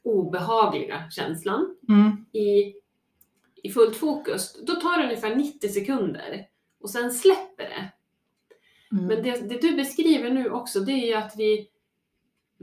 obehagliga 0.03 1.11
känslan 1.11 1.77
mm, 1.89 2.25
i, 2.33 2.75
i 3.63 3.71
fullt 3.71 3.97
fokus, 3.97 4.57
då 4.67 4.73
tar 4.73 4.99
det 4.99 5.05
ungefär 5.05 5.37
90 5.37 5.69
sekunder 5.69 6.47
och 6.81 6.91
sen 6.91 7.13
släpper 7.13 7.65
det. 7.65 7.93
Mm. 8.93 9.07
Men 9.07 9.23
det, 9.23 9.49
det 9.49 9.69
du 9.69 9.77
beskriver 9.77 10.31
nu 10.31 10.51
också, 10.51 10.81
det 10.81 10.93
är 10.93 11.07
ju 11.07 11.15
att 11.15 11.35
vi, 11.37 11.69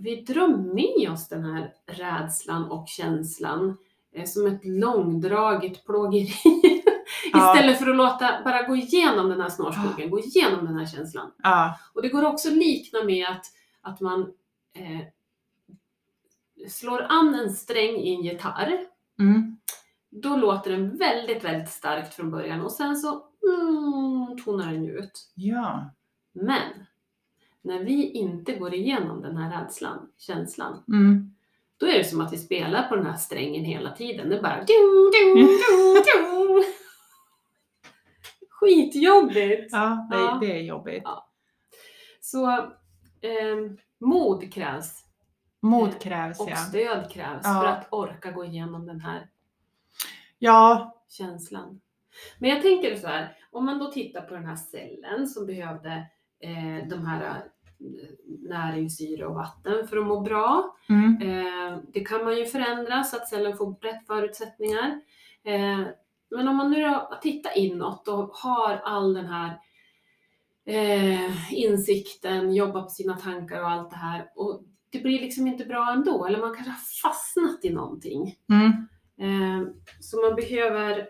vi 0.01 0.22
drar 0.22 0.48
med 0.48 1.12
oss 1.12 1.29
den 1.29 1.44
här 1.46 1.74
rädslan 1.86 2.72
och 2.72 2.88
känslan 2.88 3.77
eh, 4.13 4.25
som 4.25 4.48
ett 4.48 4.65
långdraget 4.65 5.86
plågeri. 5.86 6.34
Ja. 7.34 7.56
Istället 7.56 7.79
för 7.79 7.89
att 7.89 7.96
låta 7.96 8.44
bara 8.44 8.63
gå 8.63 8.75
igenom 8.75 9.29
den 9.29 9.41
här 9.41 9.50
snårskogen, 9.50 10.10
gå 10.10 10.20
igenom 10.20 10.65
den 10.65 10.77
här 10.77 10.86
känslan. 10.86 11.32
Ja, 11.44 11.79
Och 11.94 12.01
det 12.01 12.10
går 12.10 12.25
också 12.25 12.50
att 12.50 12.56
likna 12.56 13.03
med 13.03 13.27
att, 13.27 13.46
att 13.82 14.00
man 14.00 14.34
eh, 14.74 15.08
slår 16.70 17.06
an 17.10 17.36
en 17.36 17.53
sträng 17.53 17.96
i 17.96 18.15
en 18.15 18.22
gitarr. 18.22 18.86
mm. 19.20 19.58
Då 20.10 20.36
låter 20.36 20.72
den 20.72 20.98
väldigt, 20.98 21.44
väldigt 21.44 21.70
starkt 21.70 22.13
från 22.13 22.32
början 22.32 22.62
och 22.62 22.72
sen 22.72 22.96
så 22.96 23.10
mm, 23.10 24.44
tonar 24.46 24.74
den 24.74 24.89
ut. 24.89 25.32
ja. 25.36 25.91
Men 26.32 26.86
när 27.62 27.80
vi 27.84 28.12
inte 28.12 28.54
går 28.56 28.74
igenom 28.74 29.22
den 29.22 29.38
här 29.38 29.62
rädslan, 29.62 30.12
känslan, 30.18 30.84
Mm. 30.88 31.36
då 31.78 31.86
är 31.86 31.98
det 31.98 32.04
som 32.04 32.22
att 32.22 32.34
vi 32.34 32.38
spelar 32.38 32.88
på 32.88 32.96
den 32.96 33.06
här 33.06 33.18
strängen 33.18 33.66
hela 33.66 33.92
tiden. 33.92 34.30
Det 34.30 34.38
är 34.38 34.42
bara 34.42 34.63
du, 34.68 34.74
du, 35.12 35.36
du, 35.36 36.01
du. 36.06 36.63
Skitjobbigt! 38.50 39.70
ja, 39.72 40.08
det, 40.12 40.18
Ja. 40.18 40.38
det 40.42 40.51
är 40.51 40.62
jobbigt. 40.62 41.01
Ja. 41.06 41.30
Så 42.22 42.50
eh, 43.22 43.72
mod 44.00 44.54
krävs 44.54 45.06
Mod 45.62 46.01
krävs 46.01 46.39
och 46.39 46.50
ja. 46.50 46.56
stöd 46.56 47.12
krävs 47.12 47.42
Ja. 47.44 47.62
för 47.62 47.66
att 47.68 47.88
orka 47.94 48.32
gå 48.32 48.46
igenom 48.46 48.86
den 48.86 49.00
här 49.01 49.30
Ja, 50.39 50.96
känslan. 51.10 51.82
Men 52.39 52.50
jag 52.50 52.62
tänker 52.62 52.96
så 52.96 53.08
här, 53.08 53.38
om 53.51 53.66
man 53.66 53.80
då 53.80 53.92
tittar 53.92 54.22
på 54.22 54.34
den 54.34 54.46
här 54.46 54.56
cellen 54.56 55.28
som 55.28 55.46
behövde 55.46 56.04
eh, 56.39 56.88
de 56.89 57.05
här 57.05 57.22
eh, 57.25 58.10
näringssyre 58.50 59.25
och 59.25 59.36
vatten 59.36 59.88
för 59.88 59.98
att 59.98 60.08
må 60.08 60.22
bra. 60.22 60.75
mm. 60.89 61.22
Eh, 61.22 61.79
det 61.93 62.00
kan 62.00 62.25
man 62.25 62.38
ju 62.38 62.46
förändra 62.46 63.03
så 63.03 63.17
att 63.17 63.27
cellen 63.27 63.58
får 63.58 63.74
rätt 63.74 64.08
förutsättningar. 64.08 65.01
Eh, 65.43 65.81
men 66.31 66.48
om 66.48 66.55
man 66.55 66.72
nu 66.72 66.96
tittar 67.22 67.58
inåt 67.58 68.08
och 68.08 68.29
har 68.34 68.81
all 68.84 69.13
den 69.13 69.25
här 69.25 69.60
eh, 70.65 71.53
insikten, 71.53 72.53
jobbar 72.53 72.81
på 72.81 72.89
sina 72.89 73.17
tankar 73.17 73.62
och 73.62 73.69
allt 73.69 73.89
det 73.89 73.96
här 73.96 74.29
och 74.36 74.63
det 74.91 75.00
blir 75.00 75.19
liksom 75.19 75.48
inte 75.48 75.65
bra 75.65 75.91
ändå, 75.91 76.25
eller 76.25 76.39
man 76.39 76.55
kanske 76.55 76.72
har 76.72 77.12
fastnat 77.12 77.65
i 77.65 77.69
någonting. 77.69 78.36
Mm. 78.50 78.88
Eh, 79.19 79.67
så 80.00 80.22
man 80.22 80.36
behöver 80.36 81.10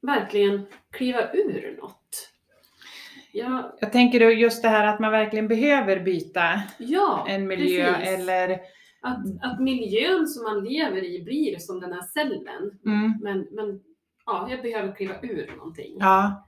verkligen 0.00 0.66
kliva 0.90 1.32
ur 1.32 1.78
något. 1.80 2.32
Ja, 3.36 3.76
Jag 3.80 3.92
tänker 3.92 4.20
just 4.20 4.62
det 4.62 4.68
här 4.68 4.86
att 4.86 5.00
man 5.00 5.12
verkligen 5.12 5.48
behöver 5.48 6.00
byta 6.00 6.62
ja 6.78 7.26
en 7.28 7.46
miljö 7.46 7.94
precis. 7.94 8.08
eller 8.08 8.60
Att, 9.00 9.18
att 9.42 9.60
miljön 9.60 10.26
som 10.26 10.44
man 10.44 10.64
lever 10.64 11.04
i 11.04 11.22
blir 11.22 11.58
som 11.58 11.80
den 11.80 11.92
här 11.92 12.02
cellen. 12.02 12.78
mm. 12.86 13.18
Men, 13.22 13.38
men 13.50 13.80
ja, 14.26 14.48
jag 14.50 14.62
behöver 14.62 14.94
kliva 14.94 15.14
ur 15.22 15.56
någonting. 15.56 15.96
Ja, 15.98 16.46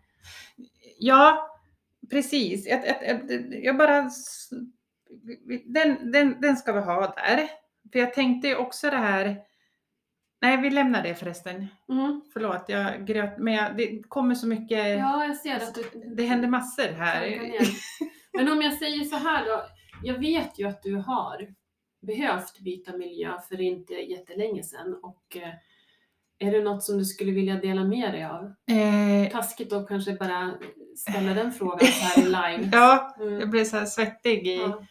ja 0.99 1.51
precis. 2.11 2.67
Jag, 2.67 2.83
jag, 2.87 3.21
jag, 3.65 3.77
bara... 3.77 4.11
Den, 5.65 6.13
den, 6.13 6.41
den 6.41 6.57
ska 6.57 6.73
vi 6.73 6.81
ha 6.81 7.01
där. 7.01 7.49
För 7.93 7.99
jag 7.99 8.15
tänkte 8.15 8.49
ju 8.49 8.57
också 8.57 8.91
det 8.91 8.97
här... 8.97 9.37
Nej, 10.41 10.57
vi 10.57 10.71
lämnar 10.71 11.03
det 11.03 11.15
förresten. 11.15 11.67
Mm. 11.89 12.21
Förlåt, 12.33 12.65
jag 12.69 13.07
gröt. 13.07 13.39
Men 13.39 13.55
jag, 13.55 13.77
det 13.77 14.03
kommer 14.09 14.35
så 14.35 14.47
mycket... 14.47 14.99
Ja, 14.99 15.25
jag 15.27 15.37
ser 15.37 15.57
att 15.57 15.75
du... 15.75 16.15
Det 16.17 16.23
händer 16.23 16.49
massor 16.49 16.93
här. 16.93 17.39
Men 18.33 18.53
om 18.53 18.63
jag 18.63 18.73
säger 18.79 19.05
så 19.05 19.17
här 19.17 19.45
då. 19.45 19.63
Jag 20.03 20.19
vet 20.19 20.59
ju 20.59 20.69
att 20.69 20.83
du 20.83 20.95
har 20.97 21.47
behövt 22.03 22.59
byta 22.59 22.97
miljö 22.97 23.33
för 23.49 23.61
inte 23.61 23.95
jättelänge 23.95 24.63
sedan. 24.63 24.99
Och 25.03 25.37
eh, 25.37 25.53
är 26.49 26.53
det 26.53 26.63
något 26.63 26.83
som 26.83 26.99
du 26.99 27.05
skulle 27.05 27.33
vilja 27.33 27.55
dela 27.55 27.85
med 27.85 28.13
dig 28.13 28.25
av? 28.25 28.45
Eh, 28.71 29.33
Taskigt 29.33 29.73
att 29.73 29.89
kanske 29.89 30.13
bara 30.13 30.55
ställa 30.97 31.35
den 31.35 31.53
frågan 31.53 31.79
så 31.87 32.05
här 32.21 32.25
live. 32.27 32.69
ja, 32.77 33.17
Mm. 33.21 33.41
jag 33.41 33.51
blev 33.51 33.65
så 33.65 33.77
här 33.77 33.87
svettig 33.87 34.47
i, 34.47 34.57
Ja. 34.57 34.85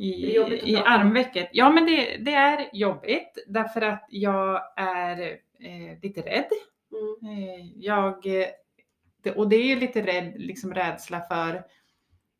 I, 0.00 0.36
i 0.62 0.76
armvecket. 0.76 1.48
Ja, 1.52 1.70
men 1.70 1.86
det, 1.86 2.16
det 2.16 2.34
är 2.34 2.70
jobbigt 2.72 3.38
därför 3.46 3.80
att 3.80 4.06
jag 4.08 4.62
är 4.76 5.20
eh, 5.60 5.98
lite 6.02 6.20
rädd. 6.20 6.48
Mm. 6.92 7.38
Eh, 7.38 7.66
jag, 7.76 8.26
eh, 8.26 8.46
det, 9.22 9.32
och 9.32 9.48
det 9.48 9.56
är 9.56 9.66
ju 9.66 9.76
lite 9.76 10.02
rädd, 10.02 10.32
liksom 10.36 10.74
rädsla 10.74 11.20
för 11.20 11.54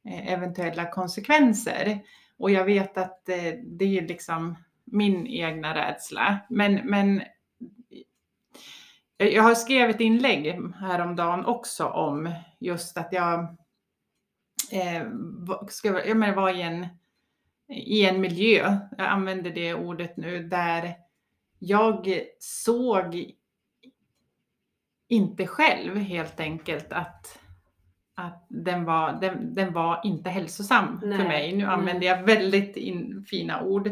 eh, 0.08 0.32
eventuella 0.32 0.90
konsekvenser. 0.90 2.00
Och 2.38 2.50
jag 2.50 2.64
vet 2.64 2.98
att 2.98 3.28
eh, 3.28 3.54
det 3.62 3.98
är 3.98 4.08
liksom 4.08 4.56
min 4.84 5.26
egna 5.26 5.74
rädsla. 5.74 6.38
Men, 6.48 6.74
men 6.74 7.22
jag 9.16 9.32
jag 9.32 9.42
har 9.42 9.54
skrivit 9.54 9.94
ett 9.94 10.00
inlägg 10.00 10.60
häromdagen 10.80 11.44
också 11.44 11.86
om 11.86 12.34
just 12.60 12.98
att 12.98 13.12
jag 13.12 13.40
eh, 14.72 15.06
ska, 15.68 16.06
jag 16.06 16.16
menar, 16.16 16.34
var 16.34 16.50
i 16.50 16.62
en, 16.62 16.86
i 17.70 18.04
en 18.06 18.20
miljö, 18.20 18.76
jag 18.98 19.06
använder 19.06 19.50
det 19.50 19.74
ordet 19.74 20.16
nu, 20.16 20.42
där 20.42 20.94
jag 21.58 22.20
såg 22.38 23.32
inte 25.08 25.46
själv 25.46 25.96
helt 25.96 26.40
enkelt 26.40 26.92
att, 26.92 27.38
att 28.14 28.46
den, 28.48 28.84
var, 28.84 29.12
den, 29.20 29.54
den 29.54 29.72
var 29.72 30.00
inte 30.04 30.30
hälsosam 30.30 31.00
Nej, 31.02 31.18
för 31.18 31.24
mig. 31.24 31.56
Nu 31.56 31.64
använder 31.64 32.06
jag 32.06 32.22
väldigt 32.22 32.76
in, 32.76 33.24
fina 33.28 33.62
ord. 33.62 33.86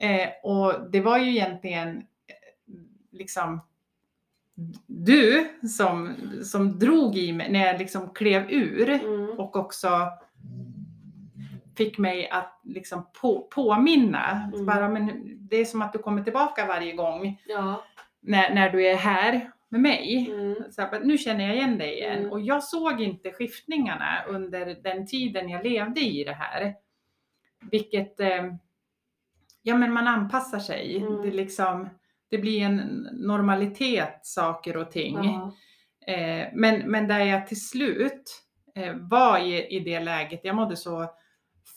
Eh, 0.00 0.28
och 0.42 0.90
det 0.90 1.00
var 1.00 1.18
ju 1.18 1.30
egentligen 1.30 1.96
eh, 1.96 2.04
liksom 3.10 3.60
du 4.86 5.48
som, 5.68 6.14
som 6.44 6.78
drog 6.78 7.16
i 7.16 7.32
mig 7.32 7.52
när 7.52 7.66
jag 7.66 7.78
liksom 7.78 8.10
klev 8.14 8.50
ur 8.50 8.88
Mm. 8.88 9.38
och 9.38 9.56
också 9.56 9.88
fick 11.78 11.98
mig 11.98 12.28
att 12.28 12.60
liksom 12.64 13.06
på, 13.20 13.48
påminna. 13.54 14.50
Mm. 14.54 14.66
Bara, 14.66 14.88
men 14.88 15.36
det 15.48 15.56
är 15.56 15.64
som 15.64 15.82
att 15.82 15.92
du 15.92 15.98
kommer 15.98 16.22
tillbaka 16.22 16.66
varje 16.66 16.92
gång 16.92 17.40
Ja. 17.46 17.84
när, 18.20 18.54
när 18.54 18.70
du 18.70 18.86
är 18.86 18.96
här 18.96 19.50
med 19.68 19.80
mig. 19.80 20.30
Mm. 20.30 20.56
Så 20.70 20.82
här, 20.82 21.00
nu 21.00 21.18
känner 21.18 21.46
jag 21.46 21.56
igen 21.56 21.78
dig 21.78 21.98
igen. 21.98 22.18
Mm. 22.18 22.32
Och 22.32 22.40
jag 22.40 22.64
såg 22.64 23.00
inte 23.00 23.32
skiftningarna 23.32 24.24
under 24.28 24.66
den 24.82 25.06
tiden 25.06 25.48
jag 25.48 25.64
levde 25.64 26.00
i 26.00 26.24
det 26.24 26.32
här. 26.32 26.74
Vilket, 27.70 28.20
eh, 28.20 28.44
ja 29.62 29.76
men 29.76 29.92
man 29.92 30.06
anpassar 30.08 30.58
sig. 30.58 30.96
Mm. 30.96 31.22
Det, 31.22 31.30
liksom, 31.30 31.88
det 32.30 32.38
blir 32.38 32.62
en 32.62 32.76
normalitet, 33.12 34.20
saker 34.22 34.76
och 34.76 34.90
ting. 34.90 35.16
Eh, 36.06 36.48
men, 36.52 36.90
men 36.90 37.08
där 37.08 37.20
jag 37.20 37.46
till 37.46 37.68
slut 37.68 38.42
eh, 38.74 38.94
var 38.94 39.38
i, 39.38 39.76
i 39.76 39.80
det 39.80 40.00
läget, 40.00 40.40
jag 40.42 40.56
mådde 40.56 40.76
så 40.76 41.10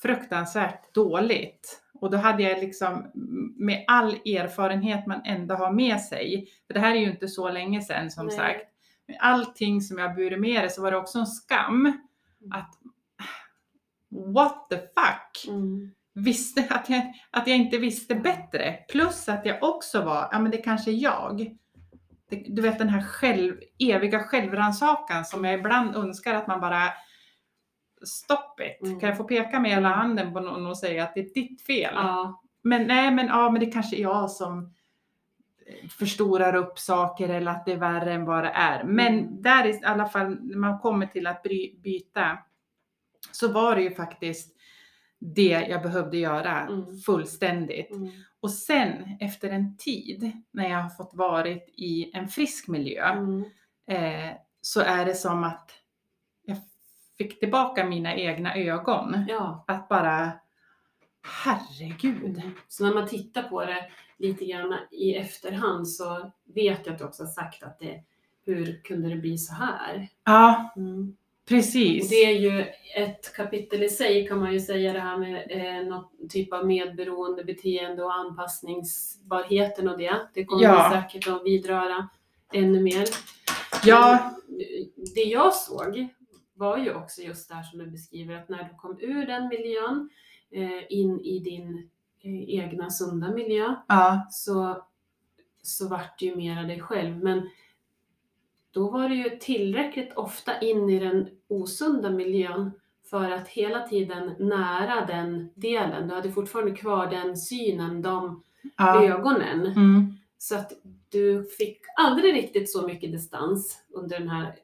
fruktansvärt 0.02 0.94
dåligt. 0.94 1.82
Och 1.94 2.12
då 2.12 2.18
hade 2.18 2.44
jag 2.44 2.60
liksom 2.60 3.12
med 3.56 3.84
all 3.88 4.14
erfarenhet 4.14 5.08
man 5.08 5.22
ändå 5.26 5.56
har 5.56 5.72
med 5.72 6.02
sig, 6.02 6.48
för 6.68 6.74
det 6.74 6.80
här 6.80 6.96
är 6.96 7.00
ju 7.00 7.12
inte 7.12 7.28
så 7.28 7.50
länge 7.50 7.82
sedan 7.82 8.12
som 8.12 8.26
Nej. 8.26 8.36
sagt, 8.36 8.66
med 9.08 9.18
allting 9.20 9.82
som 9.82 9.98
jag 9.98 10.16
burit 10.16 10.40
med 10.40 10.64
det 10.64 10.70
så 10.70 10.82
var 10.82 10.92
det 10.92 10.98
också 10.98 11.20
en 11.20 11.28
skam 11.28 11.94
att 12.52 12.82
what 14.36 14.70
the 14.70 14.78
fuck? 14.78 15.48
Mm. 15.48 15.92
visste 16.14 16.68
att 16.70 16.90
jag, 16.90 17.14
att 17.32 17.48
jag 17.48 17.58
inte 17.58 17.78
visste 17.78 18.16
bättre. 18.16 18.80
Plus 18.90 19.30
att 19.30 19.46
jag 19.46 19.64
också 19.64 20.02
var, 20.02 20.30
ja 20.32 20.40
men 20.40 20.52
det 20.52 20.58
kanske 20.58 20.92
är 20.92 20.96
jag. 20.96 21.58
Det, 22.30 22.36
du 22.36 22.62
vet 22.62 22.78
den 22.78 22.90
här 22.90 23.02
själv, 23.02 23.56
eviga 23.80 24.20
självrannsakan 24.20 25.26
som 25.26 25.46
jag 25.46 25.60
ibland 25.60 25.96
önskar 25.96 26.34
att 26.34 26.48
man 26.48 26.62
bara 26.62 26.94
Stopp 28.06 28.60
it. 28.60 28.82
Mm. 28.88 29.00
Kan 29.00 29.10
jag 29.10 29.18
få 29.18 29.24
peka 29.24 29.60
med 29.60 29.72
hela 29.72 29.90
handen 29.90 30.34
på 30.34 30.40
någon 30.40 30.68
och 30.68 30.78
säga 30.78 31.04
att 31.04 31.14
det 31.14 31.20
är 31.20 31.34
ditt 31.34 31.62
fel? 31.62 31.94
Ja. 31.96 32.42
Men 32.62 32.88
nej, 32.88 33.12
men, 33.12 33.28
ja, 33.28 33.50
men 33.52 33.60
det 33.60 33.66
kanske 33.72 33.96
är 33.98 34.02
jag 34.02 34.32
som 34.32 34.74
eh, 35.66 35.90
förstorar 35.90 36.56
upp 36.56 36.80
saker 36.80 37.30
eller 37.30 37.52
att 37.52 37.66
det 37.66 37.72
är 37.72 37.78
värre 37.78 38.14
än 38.14 38.26
vad 38.26 38.44
det 38.44 38.50
är. 38.50 38.84
Men 38.84 39.20
Mm. 39.20 39.42
där 39.42 39.66
i 39.68 39.82
alla 39.84 40.06
fall, 40.06 40.38
när 40.42 40.58
man 40.58 40.80
kommer 40.80 41.06
till 41.06 41.28
att 41.28 41.44
bry, 41.44 41.76
byta, 41.84 42.38
så 43.32 43.48
var 43.52 43.76
det 43.76 43.82
ju 43.82 43.96
faktiskt 43.96 44.56
det 45.20 45.68
jag 45.70 45.82
behövde 45.82 46.18
göra 46.18 46.60
Mm. 46.62 46.98
fullständigt. 46.98 47.92
Mm. 47.92 48.10
Och 48.40 48.52
sen 48.52 49.18
efter 49.20 49.50
en 49.50 49.78
tid 49.78 50.32
när 50.52 50.70
jag 50.70 50.78
har 50.82 50.90
fått 50.90 51.14
varit 51.14 51.70
i 51.78 52.12
en 52.14 52.28
frisk 52.28 52.68
miljö 52.68 53.06
Mm. 53.06 53.44
eh, 53.88 54.32
så 54.62 54.82
är 54.82 55.06
det 55.06 55.16
som 55.16 55.44
att 55.44 55.72
fick 57.24 57.40
tillbaka 57.40 57.86
mina 57.86 58.16
egna 58.16 58.56
ögon. 58.56 59.26
Ja. 59.30 59.64
Att 59.68 59.90
bara, 59.90 60.32
herregud. 61.44 62.42
Så 62.68 62.86
när 62.86 62.94
man 62.94 63.08
tittar 63.08 63.44
på 63.44 63.66
det 63.66 63.86
lite 64.18 64.46
grann 64.46 64.76
i 64.92 65.16
efterhand 65.16 65.88
så 65.90 66.32
vet 66.56 66.86
jag 66.86 66.94
att 66.94 67.00
du 67.00 67.06
också 67.06 67.24
har 67.24 67.30
sagt 67.30 67.64
att 67.64 67.80
det, 67.80 68.04
hur 68.46 68.82
kunde 68.84 69.10
det 69.10 69.16
bli 69.16 69.38
så 69.38 69.54
här? 69.54 70.08
Ja, 70.26 70.72
Mm. 70.76 71.16
Och 71.44 71.54
precis. 71.54 72.10
det 72.10 72.16
är 72.16 72.40
ju 72.40 72.66
ett 72.96 73.34
kapitel 73.36 73.84
i 73.84 73.90
sig 73.90 74.28
kan 74.28 74.40
man 74.40 74.54
ju 74.54 74.60
säga 74.60 74.94
det 74.94 75.00
här 75.00 75.18
med 75.18 75.46
eh, 75.50 75.88
någon 75.88 76.30
typ 76.30 76.54
av 76.54 76.66
medberoende 76.68 77.44
beteende 77.44 78.04
och 78.04 78.14
anpassningsbarheten 78.14 79.88
och 79.90 79.98
det. 79.98 80.14
Det 80.34 80.46
kommer 80.46 80.64
Ja. 80.64 80.90
vi 80.94 81.02
säkert 81.02 81.28
att 81.28 81.46
vidröra 81.46 82.08
ännu 82.54 82.82
mer. 82.82 83.06
Ja, 83.86 84.32
Men 84.48 85.06
Det 85.16 85.22
jag 85.24 85.54
såg 85.54 86.08
var 86.62 86.78
ju 86.78 86.94
också 86.94 87.22
just 87.22 87.50
det 87.50 87.56
här 87.56 87.64
som 87.64 87.80
du 87.80 87.88
beskriver 87.88 88.36
att 88.36 88.50
när 88.50 88.64
du 88.64 88.76
kom 88.78 88.98
ur 89.00 89.26
den 89.26 89.48
miljön 89.48 90.10
eh, 90.52 90.94
in 90.94 91.20
i 91.20 91.40
din 91.40 91.90
eh, 92.20 92.50
egna 92.50 92.90
sunda 92.90 93.32
miljö 93.32 93.76
ja, 93.88 94.28
så, 94.32 94.86
så 95.62 95.88
vart 95.88 96.20
du 96.20 96.26
ju 96.26 96.36
mera 96.36 96.64
dig 96.64 96.80
själv. 96.80 97.24
Men 97.24 97.50
då 98.72 98.90
var 98.90 99.10
det 99.10 99.16
ju 99.16 99.30
tillräckligt 99.30 100.14
ofta 100.14 100.60
in 100.60 100.90
i 100.90 101.00
den 101.00 101.30
osunda 101.48 102.10
miljön 102.10 102.72
för 103.10 103.32
att 103.32 103.48
hela 103.48 103.88
tiden 103.88 104.36
nära 104.40 105.06
den 105.06 105.50
delen. 105.56 106.08
Du 106.08 106.16
hade 106.16 106.32
fortfarande 106.32 106.76
kvar 106.76 107.08
den 107.08 107.38
synen, 107.38 108.02
de 108.02 108.44
ja. 108.78 109.04
ögonen. 109.04 109.66
Mm. 109.66 110.14
Så 110.38 110.56
att 110.56 110.72
du 111.10 111.44
fick 111.44 111.82
aldrig 111.98 112.34
riktigt 112.34 112.72
så 112.72 112.88
mycket 112.88 113.12
distans 113.12 113.86
under 113.90 114.20
den 114.20 114.30
här 114.30 114.56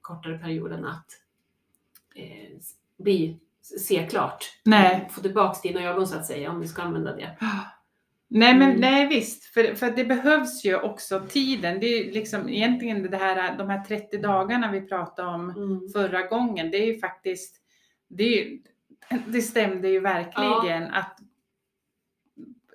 kortare 0.00 0.38
perioden 0.38 0.84
att 0.84 1.21
eh, 2.14 2.58
bli, 2.98 3.38
se 3.80 4.06
klart. 4.10 4.44
Nej. 4.64 5.08
Få 5.10 5.20
tillbaks 5.20 5.60
dina 5.62 5.82
ögon 5.82 6.06
så 6.06 6.16
att 6.18 6.26
säga, 6.26 6.50
om 6.50 6.60
vi 6.60 6.68
ska 6.68 6.82
använda 6.82 7.16
det. 7.16 7.36
Nej, 8.28 8.54
men 8.54 8.68
Mm. 8.68 8.80
nej 8.80 9.06
visst, 9.08 9.44
för, 9.44 9.74
för 9.74 9.90
det 9.90 10.04
behövs 10.04 10.64
ju 10.64 10.76
också 10.80 11.20
tiden. 11.28 11.80
Det 11.80 11.86
är 11.86 12.12
liksom 12.12 12.48
egentligen 12.48 13.10
det 13.10 13.16
här, 13.16 13.58
de 13.58 13.68
här 13.70 13.84
30 13.84 14.18
dagarna 14.18 14.72
vi 14.72 14.80
pratade 14.80 15.28
om 15.28 15.50
Mm. 15.50 15.88
förra 15.92 16.22
gången. 16.22 16.70
Det 16.70 16.76
är 16.76 16.86
ju 16.86 16.98
faktiskt, 17.00 17.56
det, 18.08 18.24
ju- 18.24 18.62
det 19.26 19.42
stämde 19.42 19.88
ju 19.88 20.00
verkligen 20.00 20.82
att 20.90 21.18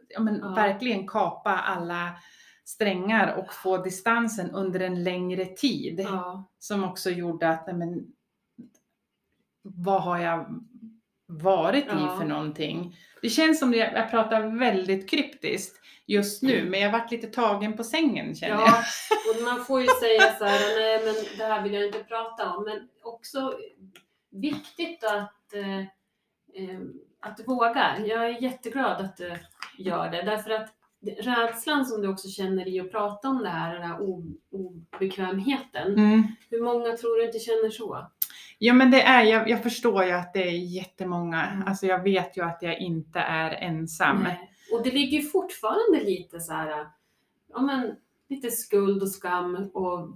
ja, 0.09 0.19
men 0.19 0.39
Ja. 0.39 0.49
verkligen 0.49 1.07
kapa 1.07 1.49
alla 1.51 2.09
strängar 2.65 3.35
och 3.35 3.53
få 3.53 3.77
distansen 3.77 4.51
under 4.51 4.79
en 4.79 5.03
längre 5.03 5.45
tid. 5.45 5.99
Ja. 5.99 6.43
Som 6.59 6.83
också 6.83 7.09
gjorde 7.09 7.49
att, 7.49 7.67
nej, 7.67 7.75
men, 7.75 8.05
vad 9.75 10.01
har 10.03 10.17
jag 10.19 10.45
varit 11.27 11.85
Ja. 11.87 12.15
i 12.15 12.17
för 12.19 12.25
någonting? 12.25 12.95
Det 13.21 13.29
känns 13.29 13.59
som 13.59 13.71
det, 13.71 13.77
jag 13.77 14.11
pratar 14.11 14.59
väldigt 14.59 15.09
kryptiskt 15.09 15.81
just 16.05 16.43
nu, 16.43 16.69
men 16.69 16.79
jag 16.79 16.91
varit 16.91 17.11
lite 17.11 17.27
tagen 17.27 17.77
på 17.77 17.83
sängen 17.83 18.35
känner 18.35 18.55
jag. 18.55 18.67
Ja, 18.67 18.83
och 19.35 19.43
man 19.43 19.65
får 19.65 19.81
ju 19.81 19.87
säga 19.87 20.33
så 20.37 20.45
här, 20.45 20.79
nej 20.79 21.05
men 21.05 21.37
det 21.37 21.53
här 21.53 21.63
vill 21.63 21.73
jag 21.73 21.85
inte 21.85 22.03
prata 22.03 22.49
om. 22.55 22.63
Men 22.63 22.87
också 23.03 23.53
viktigt 24.31 25.03
att, 25.03 25.53
eh, 25.53 25.79
eh, 25.79 26.79
att 27.19 27.47
våga. 27.47 27.97
Jag 28.05 28.25
är 28.25 28.41
jätteglad 28.43 29.01
att 29.01 29.17
du 29.17 29.37
gör 29.77 30.11
det. 30.11 30.21
Därför 30.21 30.51
att 30.51 30.73
rädslan 31.17 31.85
som 31.85 32.01
du 32.01 32.07
också 32.07 32.27
känner 32.27 32.67
i 32.67 32.79
att 32.79 32.91
prata 32.91 33.29
om 33.29 33.43
det 33.43 33.49
här, 33.49 33.73
den 33.73 33.83
här 33.83 33.97
obekvämheten. 34.51 35.93
Mm. 35.93 36.23
Hur 36.49 36.63
många 36.63 36.97
tror 36.97 37.17
du 37.17 37.25
inte 37.25 37.39
känner 37.39 37.69
så? 37.69 38.07
Ja 38.59 38.73
men 38.73 38.91
det 38.91 39.01
är, 39.01 39.23
jag, 39.23 39.49
jag 39.49 39.63
förstår 39.63 40.03
ju 40.05 40.11
att 40.11 40.33
det 40.33 40.47
är 40.47 40.51
jättemånga, 40.51 41.45
Mm. 41.47 41.67
alltså 41.67 41.85
jag 41.85 42.03
vet 42.03 42.37
ju 42.37 42.43
att 42.45 42.57
jag 42.61 42.79
inte 42.79 43.19
är 43.19 43.51
ensam. 43.51 44.23
Nej. 44.23 44.51
Och 44.73 44.83
det 44.83 44.91
ligger 44.91 45.21
fortfarande 45.21 46.03
lite 46.03 46.39
så 46.39 46.53
här, 46.53 46.87
ja 47.53 47.61
men 47.61 47.95
lite 48.29 48.51
skuld 48.51 49.01
och 49.01 49.09
skam 49.11 49.69
och 49.73 50.09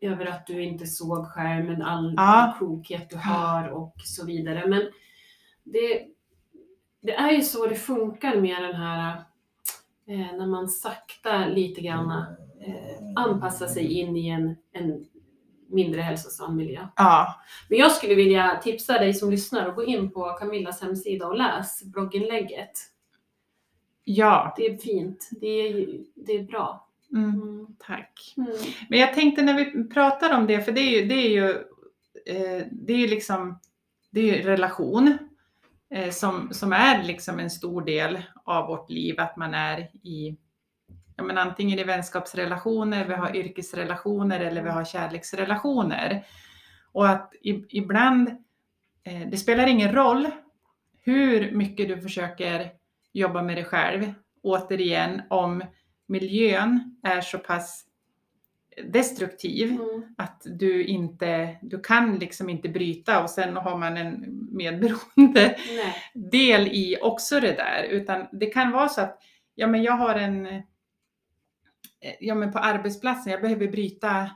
över 0.00 0.26
att 0.26 0.46
du 0.46 0.62
inte 0.62 0.86
såg 0.86 1.26
skärmen, 1.26 1.82
all 1.82 2.14
Ja. 2.16 2.54
klokhet 2.58 3.10
du 3.10 3.16
har 3.16 3.68
och 3.68 3.94
så 4.04 4.26
vidare. 4.26 4.66
Men 4.66 4.82
det, 5.64 6.06
det 7.00 7.14
är 7.14 7.32
ju 7.32 7.42
så 7.42 7.66
det 7.66 7.74
funkar 7.74 8.36
med 8.40 8.62
den 8.62 8.74
här, 8.74 9.16
eh, 10.06 10.36
när 10.38 10.46
man 10.46 10.68
sakta 10.68 11.46
lite 11.46 11.80
grann 11.80 12.10
eh, 12.60 13.02
anpassar 13.16 13.66
sig 13.66 13.92
in 13.92 14.16
i 14.16 14.28
en, 14.28 14.56
en 14.72 15.06
mindre 15.68 16.00
hälsosam 16.00 16.56
miljö. 16.56 16.86
Ja, 16.96 17.34
Men 17.68 17.78
jag 17.78 17.92
skulle 17.92 18.14
vilja 18.14 18.60
tipsa 18.62 18.92
dig 18.92 19.14
som 19.14 19.30
lyssnar 19.30 19.68
att 19.68 19.76
gå 19.76 19.84
in 19.84 20.10
på 20.10 20.24
Camillas 20.24 20.82
hemsida 20.82 21.26
och 21.26 21.36
läs 21.36 21.82
blogginlägget. 21.84 22.72
ja. 24.04 24.54
Det 24.56 24.66
är 24.66 24.76
fint. 24.76 25.28
Det 25.40 25.46
är, 25.46 25.86
det 26.14 26.32
är 26.32 26.42
bra. 26.42 26.88
Mm. 27.12 27.30
Mm. 27.42 27.66
Tack. 27.78 28.34
Mm. 28.36 28.52
Men 28.88 28.98
jag 28.98 29.14
tänkte 29.14 29.42
när 29.42 29.54
vi 29.54 29.88
pratar 29.88 30.36
om 30.38 30.46
det, 30.46 30.62
för 30.62 30.72
det 30.72 30.80
är 30.80 31.00
ju, 31.00 31.06
det 31.06 31.14
är 31.14 31.30
ju, 31.30 31.50
eh, 32.26 32.66
det 32.72 32.92
är 32.92 33.08
liksom, 33.08 33.60
det 34.10 34.20
är 34.20 34.36
ju 34.36 34.42
relation 34.42 35.18
eh, 35.90 36.10
som, 36.10 36.48
som 36.52 36.72
är 36.72 37.02
liksom 37.02 37.38
en 37.38 37.50
stor 37.50 37.82
del 37.82 38.22
av 38.44 38.66
vårt 38.68 38.90
liv, 38.90 39.20
att 39.20 39.36
man 39.36 39.54
är 39.54 39.80
i, 40.02 40.36
ja 41.16 41.24
men 41.24 41.38
antingen 41.38 41.78
i 41.78 41.84
vänskapsrelationer, 41.84 43.04
vi 43.04 43.14
har 43.14 43.36
yrkesrelationer 43.36 44.40
eller 44.40 44.62
vi 44.62 44.70
har 44.70 44.84
kärleksrelationer. 44.84 46.26
Och 46.92 47.08
att 47.08 47.32
ibland, 47.68 48.28
eh, 49.04 49.28
det 49.30 49.36
spelar 49.36 49.66
ingen 49.66 49.92
roll 49.92 50.28
hur 51.00 51.50
mycket 51.52 51.88
du 51.88 52.00
försöker 52.00 52.70
jobba 53.12 53.42
med 53.42 53.56
dig 53.56 53.64
själv, 53.64 54.12
återigen, 54.42 55.22
om 55.30 55.64
miljön 56.06 56.96
är 57.02 57.20
så 57.20 57.38
pass 57.38 57.86
destruktiv 58.84 59.70
Mm. 59.70 60.14
att 60.18 60.42
du 60.44 60.84
inte, 60.84 61.56
du 61.62 61.80
kan 61.80 62.18
liksom 62.18 62.48
inte 62.48 62.68
bryta 62.68 63.22
och 63.22 63.30
sen 63.30 63.56
har 63.56 63.78
man 63.78 63.96
en 63.96 64.24
medberoende 64.52 65.56
Nej. 65.76 65.94
del 66.14 66.68
i 66.68 66.98
också 67.02 67.40
det 67.40 67.52
där. 67.52 67.82
Utan 67.82 68.26
det 68.32 68.46
kan 68.46 68.72
vara 68.72 68.88
så 68.88 69.00
att, 69.00 69.22
ja 69.54 69.66
men 69.66 69.82
jag 69.82 69.92
har 69.92 70.14
en, 70.14 70.62
ja 72.20 72.34
men 72.34 72.52
på 72.52 72.58
arbetsplatsen, 72.58 73.32
jag 73.32 73.42
behöver 73.42 73.68
bryta, 73.68 74.30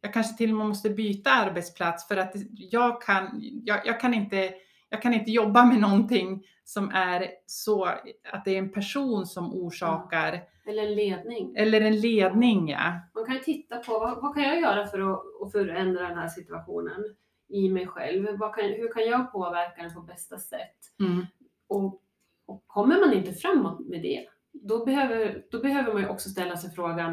jag 0.00 0.12
kanske 0.12 0.36
till 0.36 0.50
och 0.50 0.56
med 0.56 0.66
måste 0.66 0.90
byta 0.90 1.30
arbetsplats 1.30 2.08
för 2.08 2.16
att 2.16 2.32
jag 2.50 3.02
kan, 3.02 3.40
jag, 3.64 3.86
jag 3.86 4.00
kan 4.00 4.14
inte, 4.14 4.54
jag 4.88 5.02
kan 5.02 5.14
inte 5.14 5.30
jobba 5.30 5.64
med 5.64 5.80
någonting 5.80 6.44
som 6.64 6.90
är 6.90 7.30
så, 7.46 7.84
att 8.32 8.44
det 8.44 8.50
är 8.54 8.58
en 8.58 8.72
person 8.72 9.26
som 9.26 9.54
orsakar, 9.54 10.42
Eller 10.66 10.82
en 10.82 10.94
ledning. 10.94 11.56
eller 11.56 11.80
en 11.80 12.00
ledning 12.00 12.68
ja. 12.68 12.92
Man 13.14 13.24
kan 13.24 13.34
ju 13.34 13.40
titta 13.40 13.76
på 13.76 13.92
vad, 13.98 14.22
vad 14.22 14.34
kan 14.34 14.42
jag 14.42 14.60
göra 14.60 14.86
för 14.86 15.12
att, 15.12 15.22
att 15.42 15.52
förändra 15.52 16.08
den 16.08 16.18
här 16.18 16.28
situationen 16.28 17.14
i 17.48 17.68
mig 17.68 17.86
själv? 17.86 18.26
Kan, 18.38 18.64
hur 18.64 18.92
kan 18.92 19.06
jag 19.06 19.32
påverka 19.32 19.82
den 19.82 19.94
på 19.94 20.00
bästa 20.00 20.38
sätt? 20.38 20.76
Mm. 21.00 21.26
Och, 21.68 22.02
och 22.46 22.64
kommer 22.66 23.00
man 23.00 23.12
inte 23.12 23.32
framåt 23.32 23.80
med 23.80 24.02
det, 24.02 24.26
då 24.68 24.84
behöver, 24.84 25.42
då 25.50 25.58
behöver 25.60 25.92
man 25.92 26.02
ju 26.02 26.08
också 26.08 26.28
ställa 26.28 26.56
sig 26.56 26.70
frågan, 26.70 27.10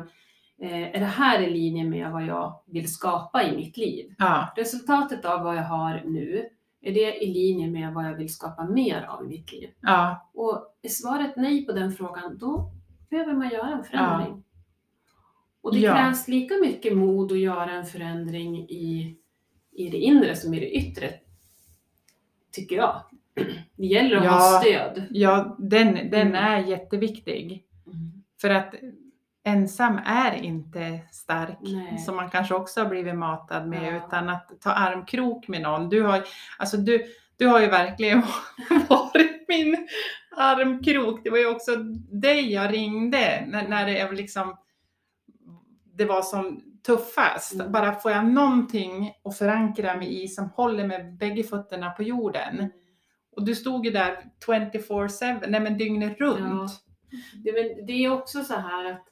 eh, 0.61 0.81
är 0.95 0.99
det 0.99 1.05
här 1.05 1.41
i 1.41 1.49
linje 1.49 1.83
med 1.85 2.11
vad 2.11 2.23
jag 2.25 2.61
vill 2.65 2.93
skapa 2.93 3.43
i 3.43 3.55
mitt 3.55 3.77
liv? 3.77 4.15
Ja, 4.17 4.53
Resultatet 4.55 5.25
av 5.25 5.43
vad 5.43 5.55
jag 5.55 5.63
har 5.63 6.03
nu, 6.05 6.49
är 6.81 6.93
det 6.93 7.23
i 7.23 7.33
linje 7.33 7.67
med 7.69 7.93
vad 7.93 8.05
jag 8.05 8.15
vill 8.15 8.33
skapa 8.33 8.63
mer 8.63 9.01
av 9.03 9.25
i 9.25 9.27
mitt 9.27 9.51
liv? 9.51 9.69
ja, 9.81 10.29
Och 10.33 10.77
är 10.81 10.89
svaret 10.89 11.33
nej 11.37 11.65
på 11.65 11.71
den 11.71 11.91
frågan, 11.91 12.37
då 12.37 12.71
behöver 13.09 13.33
man 13.33 13.49
göra 13.49 13.69
en 13.69 13.83
förändring. 13.83 14.43
Och 15.61 15.73
det 15.73 15.79
Ja. 15.79 15.93
krävs 15.93 16.27
lika 16.27 16.53
mycket 16.61 16.97
mod 16.97 17.31
att 17.31 17.39
göra 17.39 17.71
en 17.71 17.85
förändring 17.85 18.57
i, 18.69 19.17
i 19.71 19.89
det 19.89 19.97
inre 19.97 20.35
som 20.35 20.53
i 20.53 20.59
det 20.59 20.71
yttre, 20.71 21.09
tycker 22.51 22.75
jag. 22.75 23.01
Det 23.77 23.85
gäller 23.85 24.17
att 24.17 24.23
ha 24.25 24.53
Ja. 24.53 24.59
stöd. 24.61 25.03
ja 25.11 25.55
den, 25.59 25.93
den 25.93 26.27
Mm. 26.27 26.35
är 26.35 26.57
jätteviktig. 26.59 27.63
För 28.41 28.49
att 28.49 28.73
ensam 29.43 29.99
är 30.05 30.33
inte 30.35 30.99
stark, 31.11 31.57
Nej. 31.61 31.97
som 31.97 32.15
man 32.15 32.29
kanske 32.29 32.53
också 32.55 32.81
har 32.81 32.89
blivit 32.89 33.15
matad 33.15 33.67
med, 33.67 33.93
Ja. 33.93 33.97
utan 34.07 34.29
att 34.29 34.51
ta 34.61 34.71
armkrok 34.71 35.47
med 35.47 35.61
någon. 35.61 35.89
Du 35.89 36.01
har, 36.03 36.23
alltså 36.57 36.77
du, 36.77 37.05
du 37.37 37.47
har 37.47 37.59
ju 37.59 37.67
verkligen 37.67 38.21
varit 38.89 39.45
min 39.47 39.87
armkrok. 40.37 41.23
Det 41.23 41.29
var 41.29 41.37
ju 41.37 41.49
också 41.49 41.75
dig 42.11 42.53
jag 42.53 42.73
ringde 42.73 43.43
när, 43.47 43.67
när 43.67 43.85
det 43.85 44.11
liksom 44.11 44.57
det 45.93 46.05
var 46.05 46.21
som 46.21 46.61
tuffast. 46.85 47.53
Mm. 47.53 47.71
Bara 47.71 47.95
får 47.95 48.11
jag 48.11 48.25
någonting 48.25 49.13
att 49.23 49.37
förankra 49.37 49.95
mig 49.97 50.23
i 50.23 50.27
som 50.27 50.49
håller 50.49 50.87
med 50.87 51.13
bägge 51.17 51.43
fötterna 51.43 51.89
på 51.89 52.03
jorden. 52.03 52.71
Och 53.41 53.47
du 53.47 53.55
stod 53.55 53.85
ju 53.85 53.91
där 53.91 54.17
24-7, 54.47 55.43
nej 55.47 55.59
men 55.61 55.77
dygnet 55.77 56.19
runt. 56.19 56.71
Det, 57.43 57.51
men 57.53 57.85
det 57.85 57.93
är 57.93 58.11
också 58.13 58.43
så 58.43 58.53
här 58.53 58.85
att 58.91 59.05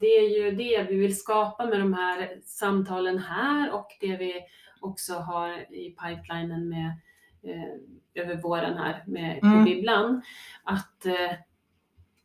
det 0.00 0.06
är 0.06 0.28
ju 0.38 0.50
det 0.50 0.82
vi 0.82 0.96
vill 0.96 1.16
skapa 1.18 1.66
med 1.66 1.80
de 1.80 1.94
här 1.94 2.40
samtalen 2.44 3.18
här 3.18 3.72
och 3.74 3.86
det 4.00 4.16
vi 4.16 4.34
också 4.80 5.14
har 5.14 5.72
i 5.74 5.90
pipelinen 5.90 6.68
med 6.68 6.86
eh, 7.42 8.22
över 8.24 8.36
våren 8.36 8.76
här 8.78 9.04
med 9.06 9.38
Mm. 9.42 9.64
bibblan. 9.64 10.22
Att 10.64 11.06
eh, 11.06 11.30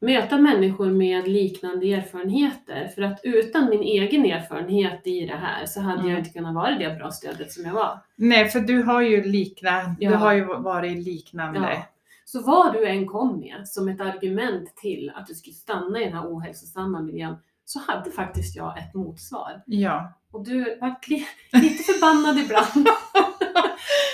möta 0.06 0.38
människor 0.38 0.86
med 0.92 1.28
liknande 1.28 1.94
erfarenheter. 1.94 2.88
För 2.96 3.02
att 3.02 3.20
utan 3.24 3.70
min 3.70 3.82
egen 3.82 4.26
erfarenhet 4.26 5.08
i 5.08 5.26
det 5.26 5.36
här 5.36 5.66
så 5.66 5.82
hade 5.82 6.00
Mm. 6.00 6.10
jag 6.12 6.20
inte 6.20 6.30
kunnat 6.30 6.56
vara 6.56 6.72
det 6.78 6.96
bra 7.00 7.12
stödet 7.12 7.52
som 7.52 7.66
jag 7.66 7.74
var. 7.74 8.00
Nej, 8.16 8.48
för 8.50 8.60
du 8.60 8.84
har 8.84 9.02
ju 9.02 9.24
liknande, 9.24 9.96
Ja. 10.00 10.10
du 10.10 10.16
har 10.16 10.34
ju 10.34 10.44
varit 10.46 11.06
liknande. 11.06 11.60
Ja. 11.60 11.86
Så 12.26 12.42
vad 12.42 12.74
du 12.74 12.88
än 12.88 13.08
kom 13.08 13.40
med 13.40 13.68
som 13.68 13.88
ett 13.90 14.02
argument 14.02 14.76
till 14.76 15.12
att 15.16 15.28
du 15.28 15.34
skulle 15.34 15.54
stanna 15.54 16.02
i 16.02 16.06
den 16.06 16.14
här 16.14 16.28
ohälsosamma 16.28 17.00
miljön 17.02 17.36
så 17.66 17.80
hade 17.80 18.12
faktiskt 18.12 18.56
jag 18.56 18.78
ett 18.78 18.94
motsvar. 18.94 19.62
Ja. 19.66 20.14
Och 20.32 20.44
du 20.46 20.78
var 20.82 20.96
li- 21.08 21.28
lite 21.62 21.84
förbannad 21.84 22.38
ibland. 22.40 22.88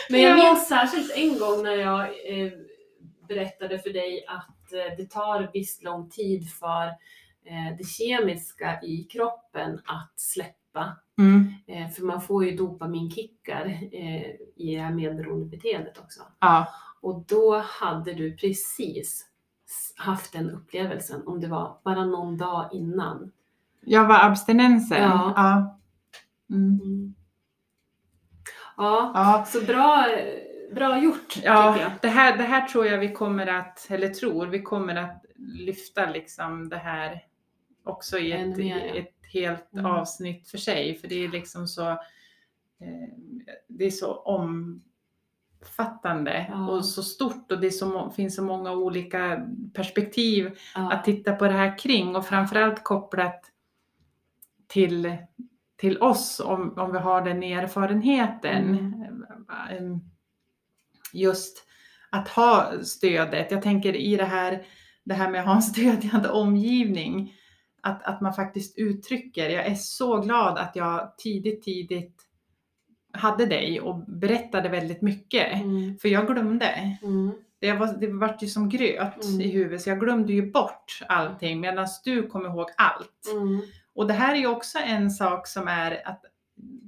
Men 0.10 0.22
jag 0.22 0.40
Ja. 0.40 0.44
minns 0.44 0.68
särskilt 0.68 1.12
en 1.16 1.38
gång 1.40 1.64
när 1.64 1.76
jag 1.76 2.00
eh, 2.02 2.52
berättade 3.34 3.80
för 3.80 3.90
dig 3.90 4.26
att 4.28 4.74
eh, 4.74 4.98
det 4.98 5.10
tar 5.10 5.50
visst 5.54 5.84
lång 5.84 6.10
tid 6.10 6.50
för 6.50 6.88
eh, 7.46 7.78
det 7.78 7.88
kemiska 7.88 8.82
i 8.82 9.04
kroppen 9.04 9.82
att 9.86 10.14
släppa. 10.16 10.98
Mm. 11.18 11.54
Eh, 11.68 11.90
för 11.90 12.04
man 12.04 12.22
får 12.22 12.46
ju 12.46 12.56
dopaminkickar 12.56 13.68
i 14.56 14.76
det 14.76 14.82
här 14.82 14.94
medberoendebeteendet 14.94 15.98
också. 15.98 16.22
ja. 16.40 16.68
Och 17.02 17.26
då 17.28 17.58
hade 17.58 18.14
du 18.14 18.38
precis 18.38 19.26
haft 19.96 20.34
den 20.34 20.50
upplevelsen, 20.50 21.28
om 21.28 21.42
det 21.42 21.48
var 21.48 21.78
bara 21.84 22.06
någon 22.06 22.38
dag 22.38 22.70
innan. 22.74 23.32
Jag 23.82 24.08
var 24.08 24.26
abstinensen. 24.26 25.02
Ja. 25.02 25.34
Ja. 25.36 25.80
Mm. 26.56 26.80
Mm. 26.84 27.16
Ja, 28.78 29.12
ja. 29.16 29.46
så 29.48 29.66
bra, 29.66 30.08
bra 30.76 31.00
gjort 31.04 31.38
Ja, 31.44 31.74
tycker 31.74 31.84
jag. 31.86 31.92
det 32.02 32.08
här, 32.08 32.38
det 32.38 32.44
här 32.44 32.68
tror 32.68 32.86
jag 32.86 32.98
vi 32.98 33.12
kommer 33.12 33.48
att, 33.48 33.88
eller 33.90 34.08
tror, 34.10 34.46
vi 34.48 34.62
kommer 34.62 34.96
att 34.96 35.26
lyfta 35.38 36.10
liksom 36.10 36.70
det 36.70 36.78
här 36.78 37.26
också 37.84 38.18
i 38.18 38.32
ett, 38.32 38.58
mer, 38.58 38.78
ja. 38.78 38.96
ett 38.96 39.14
helt 39.34 39.74
Mm. 39.74 39.86
avsnitt 39.86 40.48
för 40.48 40.58
sig. 40.58 40.96
För 40.96 41.08
det 41.08 41.16
är 41.24 41.28
liksom 41.30 41.68
så, 41.68 41.90
eh, 41.90 41.98
det 43.68 43.86
är 43.86 43.92
så 43.92 44.14
omfattande 45.60 46.46
Ja. 46.50 46.68
och 46.70 46.86
så 46.86 47.04
stort 47.04 47.52
och 47.52 47.62
det 47.62 47.72
så, 47.72 48.10
finns 48.10 48.36
så 48.36 48.44
många 48.44 48.72
olika 48.72 49.48
perspektiv 49.74 50.58
Ja. 50.76 50.92
att 50.92 51.04
titta 51.04 51.36
på 51.36 51.46
det 51.46 51.52
här 51.54 51.78
kring 51.78 52.16
och 52.16 52.26
framförallt 52.26 52.84
kopplat 52.84 53.42
till, 54.68 55.18
till 55.78 55.98
oss 56.02 56.40
om, 56.40 56.74
om 56.78 56.92
vi 56.92 56.98
har 57.00 57.22
den 57.22 57.44
erfarenheten. 57.44 58.68
Mm. 59.70 60.02
Just 61.14 61.68
att 62.10 62.28
ha 62.28 62.72
stödet. 62.84 63.52
Jag 63.52 63.62
tänker 63.62 63.96
i 63.96 64.16
det 64.16 64.26
här, 64.26 64.64
det 65.04 65.14
här 65.14 65.30
med 65.32 65.42
att 65.42 65.48
ha 65.48 65.56
en 65.56 65.62
stödjande 65.62 66.30
omgivning. 66.30 67.34
Att, 67.84 68.04
att 68.04 68.22
man 68.22 68.34
faktiskt 68.34 68.78
uttrycker. 68.78 69.50
Jag 69.50 69.66
är 69.66 69.76
så 69.76 70.18
glad 70.22 70.58
att 70.58 70.76
jag 70.76 71.18
tidigt, 71.18 71.64
tidigt 71.64 72.22
hade 73.14 73.46
dig 73.46 73.82
och 73.82 74.06
berättade 74.08 74.70
väldigt 74.70 75.02
mycket. 75.02 75.54
Mm. 75.54 75.98
För 75.98 76.10
jag 76.10 76.28
glömde. 76.28 76.98
Mm. 77.04 77.32
Det, 77.60 77.74
var, 77.74 77.88
det 78.00 78.08
vart 78.08 78.44
ju 78.44 78.48
som 78.48 78.70
gröt 78.70 79.26
Mm. 79.26 79.42
i 79.42 79.48
huvudet 79.48 79.82
så 79.82 79.90
jag 79.90 80.00
glömde 80.00 80.34
ju 80.34 80.52
bort 80.52 81.02
allting 81.08 81.60
medan 81.60 81.88
du 82.04 82.28
kom 82.28 82.46
ihåg 82.46 82.70
allt. 82.78 83.28
Mm. 83.32 83.62
Och 83.96 84.08
det 84.08 84.14
här 84.14 84.34
är 84.34 84.40
ju 84.40 84.48
också 84.48 84.80
en 84.80 85.12
sak 85.12 85.48
som 85.48 85.68
är 85.68 86.08
att 86.08 86.26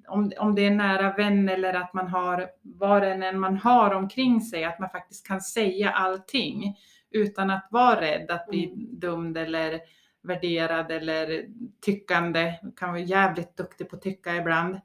om, 0.08 0.32
om 0.40 0.56
det 0.56 0.66
är 0.66 0.72
nära 0.72 1.14
vän 1.14 1.50
eller 1.50 1.74
att 1.74 1.94
man 1.94 2.08
har 2.08 2.48
vad 2.62 3.02
det 3.02 3.14
än 3.14 3.40
man 3.40 3.58
har 3.58 3.94
omkring 3.94 4.42
sig, 4.42 4.64
att 4.64 4.80
man 4.80 4.90
faktiskt 4.90 5.28
kan 5.28 5.42
säga 5.42 5.92
allting 5.92 6.78
utan 7.12 7.50
att 7.50 7.68
vara 7.72 8.02
rädd 8.02 8.32
att 8.32 8.48
bli 8.48 8.66
Mm. 8.66 9.00
dömd 9.00 9.38
eller 9.38 9.82
värderad 10.24 10.92
eller 10.92 11.46
tyckande. 11.82 12.54
Kan 12.76 12.90
vara 12.90 13.02
jävligt 13.02 13.58
duktig 13.58 13.90
på 13.90 13.96
att 13.96 14.02
tycka 14.02 14.36
ibland. 14.36 14.80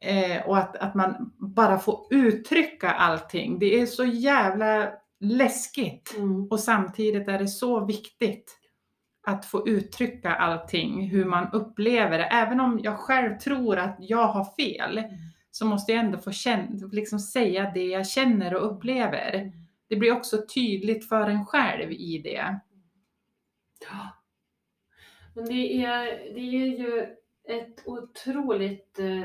Eh, 0.00 0.46
och 0.46 0.58
att, 0.58 0.76
att 0.76 0.94
man 0.94 1.32
bara 1.38 1.78
får 1.78 2.06
uttrycka 2.10 2.90
allting. 2.90 3.58
Det 3.58 3.80
är 3.80 3.86
så 3.86 4.04
jävla 4.04 4.92
läskigt. 5.20 6.14
Mm. 6.16 6.48
Och 6.50 6.60
samtidigt 6.60 7.28
är 7.28 7.38
det 7.38 7.48
så 7.48 7.84
viktigt 7.84 8.58
att 9.26 9.46
få 9.46 9.68
uttrycka 9.68 10.34
allting, 10.34 11.08
hur 11.10 11.24
man 11.24 11.48
upplever 11.52 12.18
det. 12.18 12.24
Även 12.24 12.60
om 12.60 12.80
jag 12.82 12.98
själv 12.98 13.38
tror 13.38 13.78
att 13.78 13.96
jag 14.00 14.26
har 14.26 14.44
fel, 14.44 15.02
så 15.50 15.66
måste 15.66 15.92
jag 15.92 16.04
ändå 16.04 16.18
få 16.18 16.32
känna, 16.32 16.86
liksom 16.92 17.18
säga 17.18 17.70
det 17.74 17.84
jag 17.86 18.06
känner 18.06 18.54
och 18.54 18.72
upplever. 18.72 19.52
Det 19.88 19.96
blir 19.96 20.12
också 20.12 20.36
tydligt 20.54 21.08
för 21.08 21.28
en 21.30 21.46
själv 21.46 21.92
i 21.92 22.18
det. 22.18 22.60
Men 25.34 25.44
det 25.44 25.84
är, 25.84 26.04
det 26.34 26.40
är 26.40 26.78
ju 26.78 27.06
ett 27.48 27.82
otroligt 27.86 28.98
eh, 28.98 29.24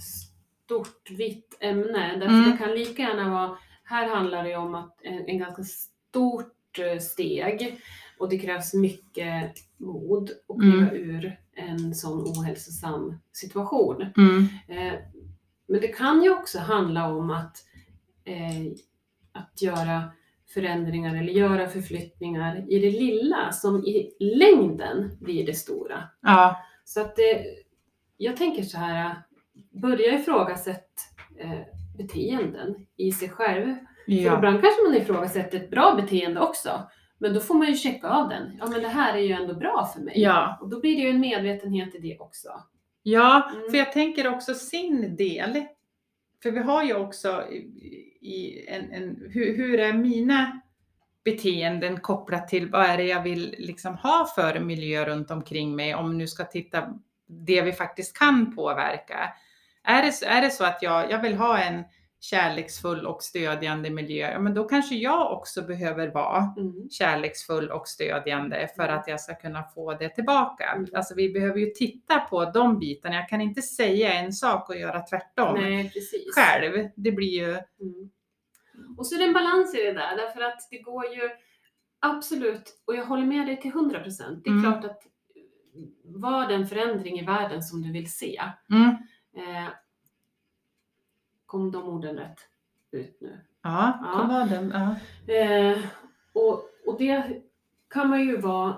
stort, 0.00 1.10
vitt 1.10 1.56
ämne. 1.60 2.16
Därför 2.16 2.34
Mm. 2.34 2.50
det 2.50 2.56
kan 2.56 2.70
lika 2.70 3.02
gärna 3.02 3.30
vara, 3.30 3.58
här 3.84 4.08
handlar 4.08 4.44
det 4.44 4.56
om 4.56 4.74
att 4.74 4.98
en, 5.02 5.28
en 5.28 5.38
ganska 5.38 5.62
stort 5.62 6.78
eh, 6.78 6.98
steg 6.98 7.80
och 8.20 8.28
det 8.28 8.38
krävs 8.38 8.74
mycket 8.74 9.54
mod 9.76 10.30
att 10.48 10.60
kliva 10.60 10.88
Mm. 10.90 10.94
ur 10.94 11.36
en 11.52 11.94
sån 11.94 12.18
ohälsosam 12.20 13.14
situation. 13.32 14.06
Mm. 14.16 14.46
Eh, 14.68 14.98
Men 15.66 15.80
det 15.80 15.88
kan 15.88 16.22
ju 16.22 16.30
också 16.30 16.58
handla 16.58 17.12
om 17.14 17.30
att, 17.30 17.56
eh, 18.24 18.72
att 19.32 19.62
göra 19.62 20.02
förändringar 20.54 21.16
eller 21.16 21.32
göra 21.32 21.68
förflyttningar 21.68 22.64
i 22.68 22.78
det 22.78 22.90
lilla 22.90 23.52
som 23.52 23.84
i 23.84 24.12
längden 24.20 25.10
blir 25.20 25.46
det 25.46 25.54
stora. 25.54 26.02
Ja, 26.22 26.56
Så 26.84 27.00
att 27.00 27.16
det, 27.16 27.44
jag 28.16 28.36
tänker 28.36 28.62
så 28.62 28.78
här, 28.78 29.22
börja 29.82 30.18
ifrågasätta 30.18 30.84
eh, 31.38 31.60
beteenden 31.98 32.86
i 32.96 33.12
sig 33.12 33.28
själv. 33.28 33.74
För 34.06 34.12
ja, 34.12 34.36
ibland 34.36 34.60
kanske 34.60 34.82
man 34.86 34.94
ifrågasätter 34.94 35.58
ett 35.60 35.70
bra 35.70 35.94
beteende 36.02 36.40
också. 36.40 36.70
Men 37.20 37.34
då 37.34 37.40
får 37.40 37.54
man 37.54 37.66
ju 37.68 37.74
checka 37.76 38.08
av 38.08 38.28
den. 38.28 38.56
Ja 38.58 38.66
men 38.66 38.82
det 38.82 38.88
här 38.88 39.14
är 39.14 39.20
ju 39.22 39.32
ändå 39.32 39.54
bra 39.54 39.90
för 39.94 40.00
mig. 40.00 40.14
ja. 40.16 40.58
Och 40.60 40.68
då 40.68 40.80
blir 40.80 40.96
det 40.96 41.02
ju 41.02 41.10
en 41.10 41.20
medvetenhet 41.20 41.94
i 41.94 41.98
det 41.98 42.18
också. 42.18 42.48
Ja, 43.02 43.50
Mm. 43.54 43.70
för 43.70 43.78
jag 43.78 43.92
tänker 43.92 44.28
också 44.34 44.54
sin 44.54 45.16
del. 45.16 45.64
För 46.42 46.50
vi 46.50 46.58
har 46.60 46.82
ju 46.84 46.94
också 46.94 47.44
i, 48.20 48.66
en, 48.68 48.92
en, 48.92 49.16
hur, 49.30 49.56
hur 49.56 49.80
är 49.80 49.92
mina 49.92 50.60
beteenden 51.24 52.00
kopplat 52.00 52.48
till 52.48 52.70
vad 52.70 52.86
är 52.86 52.96
det 52.96 53.04
jag 53.04 53.22
vill 53.22 53.54
liksom 53.58 53.94
ha 53.94 54.26
för 54.34 54.60
miljö 54.60 55.04
runt 55.04 55.30
omkring 55.30 55.76
mig 55.76 55.94
om 55.94 56.18
nu 56.18 56.26
ska 56.26 56.44
titta 56.44 56.94
det 57.28 57.62
vi 57.62 57.72
faktiskt 57.72 58.18
kan 58.18 58.56
påverka. 58.56 59.32
Är 59.84 60.02
det, 60.02 60.26
är 60.26 60.42
det 60.42 60.50
så 60.50 60.64
att 60.64 60.78
jag, 60.82 61.10
jag 61.10 61.22
vill 61.22 61.34
ha 61.34 61.58
en 61.58 61.84
kärleksfull 62.20 63.06
och 63.06 63.22
stödjande 63.22 63.90
miljö, 63.90 64.30
ja, 64.32 64.38
men 64.38 64.54
då 64.54 64.64
kanske 64.64 64.94
jag 64.94 65.32
också 65.32 65.62
behöver 65.62 66.08
vara 66.08 66.54
Mm. 66.56 66.88
kärleksfull 66.90 67.70
och 67.70 67.88
stödjande 67.88 68.68
för 68.76 68.88
att 68.88 69.08
jag 69.08 69.20
ska 69.20 69.34
kunna 69.34 69.62
få 69.74 69.94
det 69.94 70.08
tillbaka. 70.08 70.64
Mm. 70.64 70.86
Alltså 70.94 71.14
vi 71.14 71.32
behöver 71.32 71.58
ju 71.58 71.66
titta 71.70 72.20
på 72.20 72.44
de 72.44 72.78
bitarna. 72.78 73.14
Jag 73.16 73.28
kan 73.28 73.40
inte 73.40 73.62
säga 73.62 74.12
en 74.14 74.32
sak 74.32 74.68
och 74.68 74.76
göra 74.76 75.00
tvärtom 75.00 75.54
Nej, 75.60 75.90
precis. 75.92 76.34
själv. 76.34 76.88
Det 76.96 77.12
blir 77.12 77.28
ju, 77.46 77.50
Mm. 77.80 78.10
Och 78.98 79.06
så 79.06 79.14
är 79.14 79.18
det 79.18 79.24
en 79.24 79.32
balans 79.32 79.74
i 79.74 79.82
det 79.82 79.92
där, 79.92 80.16
därför 80.16 80.40
att 80.40 80.68
det 80.70 80.78
går 80.78 81.06
ju 81.06 81.30
absolut, 82.00 82.82
och 82.86 82.94
jag 82.94 83.04
håller 83.04 83.26
med 83.26 83.46
dig 83.46 83.60
till 83.60 83.70
100 83.70 84.00
procent. 84.00 84.44
Det 84.44 84.50
är 84.50 84.54
Mm. 84.54 84.62
klart 84.72 84.84
att 84.84 85.02
var 86.04 86.48
den 86.48 86.66
förändring 86.66 87.18
i 87.20 87.24
världen 87.24 87.62
som 87.62 87.82
du 87.82 87.92
vill 87.92 88.12
se, 88.12 88.40
mm, 88.70 88.88
eh, 89.36 89.68
kom 91.50 91.70
de 91.72 91.88
orden 91.88 92.16
rätt 92.16 92.38
ut 92.92 93.18
nu? 93.20 93.40
ja, 93.62 93.98
Ja. 94.02 94.12
kom 94.12 94.28
var 94.28 94.46
den? 94.46 94.74
Ja. 94.74 95.34
Eh, 95.34 95.78
och, 96.32 96.62
och 96.86 96.98
det 96.98 97.22
kan 97.90 98.08
man 98.08 98.20
ju 98.20 98.36
vara, 98.36 98.76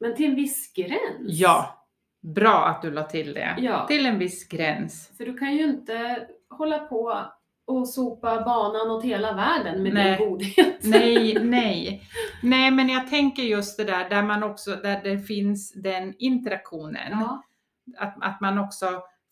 men 0.00 0.14
till 0.16 0.30
en 0.30 0.36
viss 0.36 0.72
gräns. 0.74 1.20
ja, 1.20 1.86
bra 2.20 2.66
att 2.66 2.82
du 2.82 2.90
la 2.90 3.02
till 3.02 3.34
det. 3.34 3.54
Ja. 3.58 3.86
Till 3.86 4.06
en 4.06 4.18
viss 4.18 4.48
gräns. 4.48 5.10
För 5.16 5.24
du 5.24 5.38
kan 5.38 5.56
ju 5.56 5.64
inte 5.64 6.26
hålla 6.50 6.78
på 6.78 7.22
och 7.66 7.88
sopa 7.88 8.40
banan 8.44 8.90
åt 8.90 9.04
hela 9.04 9.32
världen 9.32 9.82
med 9.82 9.94
Nej. 9.94 10.18
din 10.18 10.28
godhet. 10.28 10.78
Nej, 10.82 11.34
nej. 11.44 12.02
Nej, 12.42 12.70
men 12.70 12.88
jag 12.88 13.08
tänker 13.08 13.42
just 13.42 13.76
det 13.76 13.84
där 13.84 14.08
där 14.08 14.22
man 14.22 14.42
också, 14.42 14.70
där 14.76 15.00
det 15.04 15.18
finns 15.18 15.72
den 15.72 16.14
interaktionen. 16.18 17.10
Ja, 17.10 17.42
Att, 17.98 18.14
att 18.20 18.40
man 18.40 18.58
också 18.58 18.86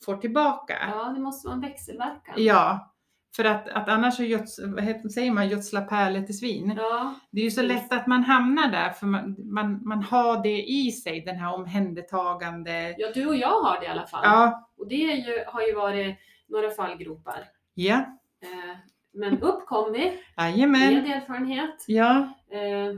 får 0.04 0.16
tillbaka. 0.16 0.76
ja, 0.90 1.04
det 1.04 1.20
måste 1.20 1.46
vara 1.48 1.54
en 1.54 1.60
växelverkan. 1.60 2.34
Ja, 2.36 2.88
för 3.36 3.44
att, 3.44 3.68
att 3.68 3.88
annars 3.88 4.16
så 4.16 4.22
göds, 4.22 4.60
vad 5.02 5.12
säger 5.12 5.30
man 5.32 5.48
gödsla 5.48 5.80
pärlor 5.80 6.22
till 6.22 6.38
svin. 6.38 6.74
Ja, 6.76 7.14
Det 7.30 7.40
är 7.40 7.44
ju 7.44 7.50
så 7.50 7.62
lätt 7.62 7.92
att 7.92 8.06
man 8.06 8.22
hamnar 8.24 8.68
där 8.68 8.90
för 8.90 9.06
man, 9.06 9.36
man, 9.38 9.80
man 9.88 10.02
har 10.02 10.42
det 10.42 10.62
i 10.62 10.90
sig, 10.92 11.20
den 11.20 11.36
här 11.36 11.54
omhändertagande. 11.54 12.94
Ja, 12.98 13.08
du 13.14 13.26
och 13.26 13.36
jag 13.36 13.60
har 13.60 13.80
det 13.80 13.86
i 13.86 13.88
alla 13.88 14.06
fall. 14.06 14.20
Ja, 14.24 14.70
Och 14.78 14.88
det 14.88 14.94
ju, 14.94 15.44
har 15.46 15.62
ju 15.62 15.74
varit 15.74 16.16
några 16.48 16.70
fallgropar. 16.70 17.44
ja, 17.74 18.18
Eh, 18.42 18.76
men 19.14 19.40
upp 19.42 19.66
kom 19.66 19.92
vi 19.92 20.18
jajamän. 20.36 20.94
med 20.94 21.16
erfarenhet. 21.16 21.84
Ja, 21.86 22.28
Eh, 22.50 22.94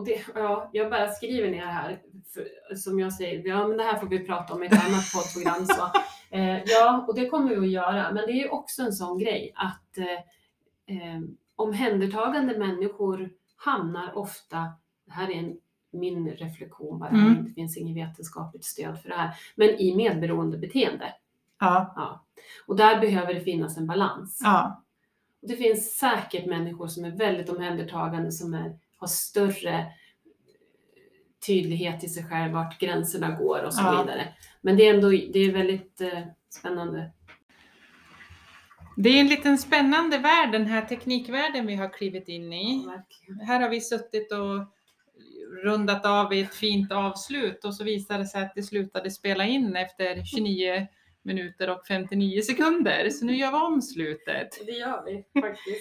och 0.00 0.06
det, 0.06 0.20
ja, 0.34 0.70
jag 0.72 0.90
bara 0.90 1.08
skriver 1.08 1.50
ner 1.50 1.66
här, 1.66 2.02
för, 2.34 2.74
som 2.76 3.00
jag 3.00 3.12
säger, 3.12 3.48
ja 3.48 3.68
men 3.68 3.76
det 3.76 3.82
här 3.84 3.98
får 3.98 4.06
vi 4.06 4.26
prata 4.26 4.54
om 4.54 4.62
i 4.62 4.66
ett 4.66 4.72
annat 4.86 5.12
poddprogram. 5.14 5.66
Så, 5.66 5.90
eh, 6.36 6.62
ja, 6.64 7.04
och 7.08 7.14
det 7.14 7.28
kommer 7.28 7.50
vi 7.56 7.66
att 7.66 7.72
göra. 7.72 8.12
Men 8.12 8.26
det 8.26 8.32
är 8.32 8.42
ju 8.42 8.48
också 8.48 8.82
en 8.82 8.92
sån 8.92 9.18
grej 9.18 9.52
att 9.56 9.98
eh, 9.98 10.96
eh, 10.96 11.20
omhändertagande 11.56 12.58
människor 12.58 13.30
hamnar 13.56 14.18
ofta, 14.18 14.58
det 15.06 15.12
här 15.12 15.30
är 15.30 15.34
en, 15.34 15.56
min 15.92 16.28
reflektion 16.30 16.98
bara, 16.98 17.10
Mm. 17.10 17.44
det 17.44 17.50
finns 17.52 17.76
inget 17.76 18.08
vetenskapligt 18.08 18.64
stöd 18.64 19.00
för 19.02 19.08
det 19.08 19.14
här, 19.14 19.30
men 19.54 19.68
i 19.68 19.96
medberoende 19.96 20.58
beteende. 20.58 21.14
Ja, 21.60 21.92
Ja. 21.96 22.24
Och 22.66 22.76
där 22.76 23.00
behöver 23.00 23.34
det 23.34 23.40
finnas 23.40 23.76
en 23.76 23.86
balans. 23.86 24.40
ja, 24.44 24.82
Och 25.42 25.48
Det 25.48 25.56
finns 25.56 25.96
säkert 25.98 26.46
människor 26.46 26.88
som 26.88 27.04
är 27.04 27.10
väldigt 27.10 27.48
omhändertagande 27.48 28.32
som 28.32 28.54
är, 28.54 28.78
har 29.00 29.06
större 29.06 29.86
tydlighet 31.46 32.04
i 32.04 32.08
sig 32.08 32.24
själv, 32.24 32.52
vart 32.52 32.80
gränserna 32.80 33.30
går 33.30 33.62
och 33.62 33.74
så 33.74 33.82
Ja. 33.84 34.02
vidare. 34.02 34.28
Men 34.60 34.76
det 34.76 34.86
är 34.86 34.94
ändå 34.94 35.08
det 35.08 35.38
är 35.38 35.52
väldigt 35.52 36.00
eh, 36.00 36.20
spännande. 36.48 37.10
Det 38.96 39.08
är 39.10 39.20
en 39.20 39.28
liten 39.28 39.58
spännande 39.58 40.18
värld, 40.18 40.52
den 40.52 40.66
här 40.66 40.82
teknikvärlden 40.82 41.66
vi 41.66 41.74
har 41.74 41.92
klivit 41.92 42.28
in 42.28 42.52
i. 42.52 42.86
Verkligen. 42.86 43.40
Här 43.40 43.60
har 43.60 43.68
vi 43.68 43.80
suttit 43.80 44.32
och 44.32 44.66
rundat 45.64 46.06
av 46.06 46.32
i 46.32 46.40
ett 46.40 46.54
fint 46.54 46.92
avslut 46.92 47.64
och 47.64 47.74
så 47.74 47.84
visade 47.84 48.18
det 48.18 48.26
sig 48.26 48.42
att 48.42 48.54
det 48.54 48.62
slutade 48.62 49.10
spela 49.10 49.44
in 49.44 49.76
efter 49.76 50.24
29 50.24 50.86
minuter 51.22 51.70
och 51.70 51.86
59 51.86 52.42
sekunder. 52.42 53.10
Så 53.10 53.24
nu 53.24 53.36
gör 53.36 53.50
vi 53.50 53.56
om 53.56 53.82
slutet. 53.82 54.66
Det 54.66 54.72
gör 54.72 55.04
vi 55.06 55.40
faktiskt. 55.40 55.80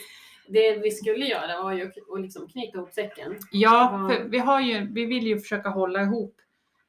Det 0.51 0.77
vi 0.83 0.91
skulle 0.91 1.25
göra 1.25 1.63
var 1.63 1.71
ju 1.71 1.87
att 1.87 2.21
liksom 2.21 2.47
knyta 2.47 2.77
ihop 2.77 2.93
säcken. 2.93 3.35
Ja, 3.51 4.09
för 4.09 4.23
vi, 4.23 4.37
har 4.39 4.61
ju, 4.61 4.87
vi 4.93 5.05
vill 5.05 5.27
ju 5.27 5.39
försöka 5.39 5.69
hålla 5.69 6.01
ihop, 6.01 6.35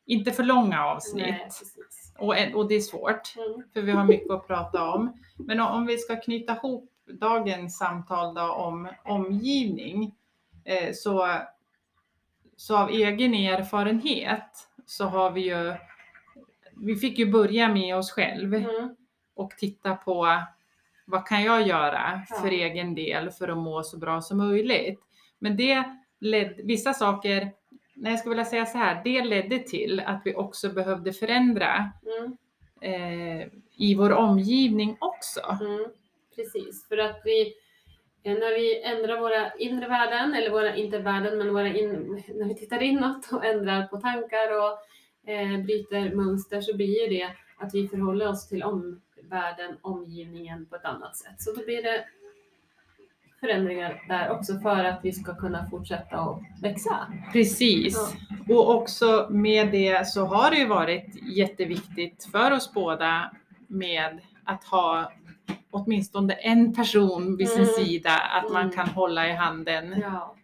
inte 0.07 0.33
för 0.33 0.43
långa 0.43 0.85
avsnitt. 0.87 1.27
Nej. 1.27 1.49
Och, 2.19 2.35
och 2.61 2.69
det 2.69 2.75
är 2.75 2.81
svårt, 2.81 3.35
Mm. 3.37 3.63
för 3.73 3.83
vi 3.83 3.93
har 3.93 4.05
mycket 4.05 4.31
att 4.31 4.47
prata 4.47 4.91
om. 4.91 5.13
Men 5.39 5.61
om 5.61 5.87
vi 5.87 5.99
ska 5.99 6.17
knyta 6.17 6.57
ihop 6.57 6.91
dagens 7.07 7.79
samtal 7.79 8.35
då 8.35 8.43
om 8.53 8.89
omgivning, 9.05 10.15
eh, 10.65 10.93
så, 10.95 11.29
så 12.57 12.77
av 12.77 12.91
egen 12.91 13.35
erfarenhet 13.35 14.69
så 14.87 15.05
har 15.05 15.31
vi 15.31 15.41
ju, 15.41 15.75
vi 16.77 16.97
fick 16.97 17.19
ju 17.19 17.27
börja 17.33 17.69
med 17.69 17.97
oss 17.97 18.11
själv 18.13 18.55
Mm. 18.55 18.97
och 19.35 19.51
titta 19.51 19.95
på 19.97 20.39
vad 21.11 21.27
kan 21.27 21.43
jag 21.45 21.67
göra 21.67 22.23
Ja. 22.31 22.37
för 22.37 22.49
egen 22.51 22.95
del 22.95 23.31
för 23.31 23.49
att 23.49 23.59
må 23.59 23.83
så 23.83 23.99
bra 23.99 24.21
som 24.21 24.39
möjligt. 24.39 25.01
Men 25.39 25.57
det 25.57 25.85
ledde, 26.21 26.63
vissa 26.63 26.93
saker, 26.93 27.51
nej 27.95 28.13
jag 28.13 28.19
skulle 28.19 28.31
vilja 28.35 28.45
säga 28.45 28.67
så 28.67 28.79
här, 28.79 29.01
det 29.05 29.25
ledde 29.25 29.59
till 29.59 30.01
att 30.07 30.23
vi 30.25 30.35
också 30.35 30.69
behövde 30.73 31.13
förändra 31.13 31.93
Mm. 32.19 32.37
eh, 32.81 33.47
i 33.77 33.95
vår 33.95 34.13
omgivning 34.13 34.97
också. 35.01 35.59
Mm. 35.65 35.87
Precis, 36.37 36.89
för 36.89 36.99
att 36.99 37.21
vi 37.25 37.55
eh, 38.23 38.33
när 38.33 38.55
vi 38.59 38.83
ändrar 38.83 39.21
våra 39.21 39.55
inre 39.55 39.89
värden, 39.89 40.35
eller 40.35 40.51
våra, 40.51 40.77
inte 40.77 40.99
värden, 40.99 41.39
men 41.39 41.55
våra 41.55 41.69
in, 41.69 42.23
när 42.35 42.49
vi 42.49 42.55
tittar 42.55 42.83
inåt 42.83 43.33
och 43.33 43.45
ändrar 43.45 43.87
på 43.87 43.97
tankar 44.01 44.49
och 44.59 44.79
eh, 45.31 45.59
bryter 45.65 46.15
mönster 46.15 46.61
så 46.61 46.77
blir 46.77 47.03
ju 47.03 47.19
det 47.19 47.29
att 47.59 47.75
vi 47.75 47.89
förhåller 47.89 48.29
oss 48.29 48.49
till 48.49 48.63
omvärlden, 49.35 49.77
omgivningen 49.83 50.67
på 50.67 50.77
ett 50.77 50.85
annat 50.85 51.17
sätt. 51.17 51.35
Så 51.39 51.53
då 51.53 51.65
blir 51.65 51.83
det 51.83 52.05
förändringar 53.41 54.03
där 54.09 54.31
också 54.31 54.59
för 54.59 54.85
att 54.85 55.01
vi 55.03 55.13
ska 55.13 55.35
kunna 55.37 55.71
fortsätta 55.71 56.17
att 56.17 56.39
växa. 56.63 57.07
Precis. 57.33 58.15
Och 58.49 58.75
också 58.75 59.27
med 59.31 59.71
det 59.73 60.09
så 60.09 60.25
har 60.27 60.51
det 60.51 60.57
ju 60.57 60.67
varit 60.67 61.15
jätteviktigt 61.37 62.29
för 62.33 62.51
oss 62.51 62.73
båda 62.73 63.31
med 63.67 64.21
att 64.45 64.65
ha 64.65 65.13
åtminstone 65.71 66.33
en 66.33 66.75
person 66.75 67.37
vid 67.37 67.49
sin 67.49 67.63
Mm. 67.63 67.75
sida 67.75 68.11
att 68.19 68.53
man 68.53 68.63
Mm. 68.63 68.75
kan 68.77 68.89
hålla 68.89 69.29
i 69.29 69.33
handen. 69.33 69.97
Ja, 70.01 70.35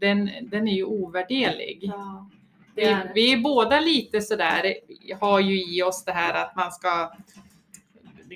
Den, 0.00 0.30
den 0.42 0.68
är 0.68 0.72
ju 0.72 0.84
ovärderlig. 0.84 1.78
ja. 1.82 2.30
Vi, 2.74 2.82
är 2.84 2.90
det. 2.96 3.12
vi 3.14 3.32
är 3.32 3.40
båda 3.40 3.80
lite 3.80 4.20
sådär, 4.20 4.74
har 5.20 5.40
ju 5.40 5.76
i 5.76 5.82
oss 5.82 6.04
det 6.04 6.12
här 6.12 6.44
att 6.44 6.56
man 6.56 6.72
ska 6.72 7.12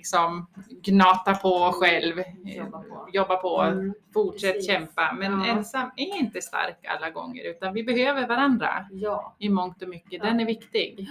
liksom 0.01 0.47
gnata 0.83 1.35
på 1.35 1.73
själv, 1.73 2.17
Jobba 2.45 2.83
på. 2.83 3.09
jobba 3.13 3.37
på 3.37 3.61
Mm. 3.61 3.95
fortsätt 4.15 4.53
precis. 4.55 4.67
kämpa. 4.71 5.13
Men 5.19 5.41
Ja. 5.41 5.47
ensam 5.47 5.91
är 5.97 6.17
inte 6.19 6.41
stark 6.43 6.79
alla 6.89 7.11
gånger 7.11 7.51
utan 7.51 7.75
vi 7.75 7.83
behöver 7.85 8.29
varandra 8.29 8.87
Ja. 8.91 9.37
i 9.39 9.49
mångt 9.49 9.83
och 9.83 9.89
mycket. 9.89 10.23
Den 10.23 10.41
är 10.41 10.45
viktig. 10.47 11.09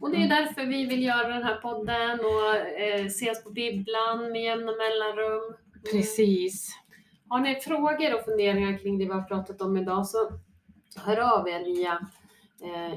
Och 0.00 0.10
det 0.10 0.16
är 0.16 0.28
därför 0.28 0.66
vi 0.66 0.86
vill 0.86 1.02
göra 1.02 1.28
den 1.28 1.42
här 1.42 1.54
podden 1.56 2.20
och 2.20 2.56
eh, 2.80 3.06
ses 3.06 3.44
på 3.44 3.50
bibblan 3.50 4.32
med 4.32 4.42
jämna 4.42 4.72
mellanrum. 4.72 5.44
Mm. 5.44 5.56
Precis. 5.92 6.78
Har 7.28 7.40
ni 7.40 7.54
frågor 7.60 8.14
och 8.14 8.24
funderingar 8.24 8.78
kring 8.78 8.98
det 8.98 9.04
vi 9.04 9.10
har 9.12 9.22
pratat 9.22 9.60
om 9.60 9.76
idag 9.76 10.06
så 10.06 10.18
hör 10.96 11.16
av 11.38 11.48
er 11.48 11.64
via 11.64 11.92
eh, 12.62 12.92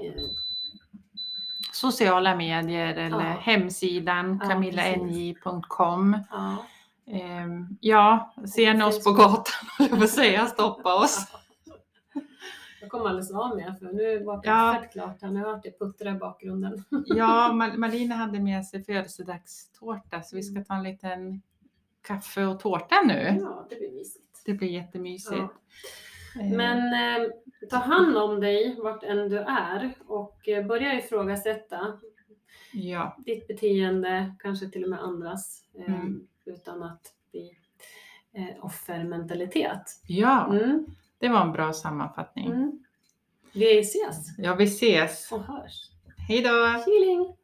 Sociala 1.77 2.35
medier 2.35 2.95
eller 2.95 3.25
Ja. 3.29 3.37
hemsidan 3.41 4.39
Ja, 4.43 4.49
camillanj.com. 4.49 6.17
ja. 6.31 6.57
Ehm, 7.07 7.67
Ja, 7.81 8.33
ser 8.55 8.73
ni 8.73 8.83
oss 8.83 9.03
på 9.03 9.11
gatan, 9.11 9.43
jag 9.79 9.99
får 9.99 10.07
säga 10.07 10.45
stoppa 10.45 10.95
oss. 10.95 11.27
Jag 12.81 12.89
kom 12.89 13.01
alldeles 13.01 13.31
av 13.31 13.55
med 13.55 13.75
för 13.79 13.85
nu 13.85 14.23
var 14.23 14.41
det 14.41 14.47
Ja. 14.47 14.83
klart 14.91 15.21
här. 15.21 15.29
Nu 15.29 15.39
har 15.43 15.51
hört 15.53 15.63
det 15.63 15.79
puttra 15.79 16.09
i 16.09 16.13
bakgrunden. 16.13 16.83
Ja, 17.05 17.51
Mal- 17.53 17.77
Malina 17.77 18.15
hade 18.15 18.39
med 18.39 18.65
sig 18.65 18.83
födelsedagstårta 18.83 20.21
så 20.21 20.35
vi 20.35 20.43
ska 20.43 20.63
ta 20.63 20.73
en 20.73 20.83
liten 20.83 21.41
kaffe 22.07 22.45
och 22.45 22.59
tårta 22.59 22.95
nu. 23.05 23.37
Ja, 23.41 23.65
det 23.69 23.75
blir 23.75 23.91
mysigt. 23.91 24.41
Det 24.45 24.53
blir 24.53 24.67
jättemysigt. 24.69 25.35
Ja. 25.37 25.49
Men 26.43 26.77
eh, 26.93 27.29
ta 27.69 27.77
hand 27.77 28.17
om 28.17 28.39
dig 28.39 28.75
vart 28.79 29.03
än 29.03 29.29
du 29.29 29.37
är 29.37 29.93
och 30.07 30.47
eh, 30.49 30.65
börja 30.65 30.93
ifrågasätta 30.99 31.99
Ja, 32.73 33.15
ditt 33.25 33.47
beteende, 33.47 34.35
kanske 34.39 34.69
till 34.69 34.83
och 34.83 34.89
med 34.89 35.03
andras, 35.03 35.63
eh, 35.77 35.93
Mm. 35.93 36.27
utan 36.45 36.83
att 36.83 37.13
bli 37.31 37.51
eh, 38.33 38.65
offermentalitet. 38.65 39.81
ja, 40.07 40.47
Mm. 40.53 40.85
det 41.19 41.29
var 41.29 41.41
en 41.41 41.51
bra 41.51 41.73
sammanfattning. 41.73 42.47
Mm. 42.51 42.79
Vi 43.53 43.79
ses 43.79 44.17
Ja, 44.37 44.55
vi 44.55 44.63
ses. 44.63 45.31
och 45.31 45.43
hörs. 45.43 45.89
Hej 46.27 46.41
då! 46.41 46.49
Healing! 46.65 47.36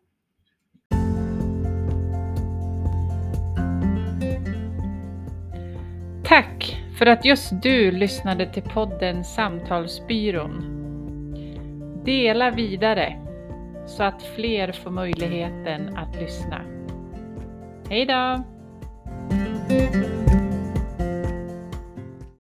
För 7.04 7.10
att 7.10 7.26
just 7.26 7.62
du 7.62 7.92
lyssnade 7.92 8.54
till 8.54 8.64
podden 8.64 9.24
Samtalsbyrån. 9.24 10.64
Dela 12.06 12.52
vidare 12.52 13.20
så 13.86 14.04
att 14.04 14.24
fler 14.24 14.72
får 14.72 14.92
möjligheten 14.92 15.98
att 15.98 16.16
lyssna. 16.16 16.62
Hej 17.90 18.06
då! 18.06 18.44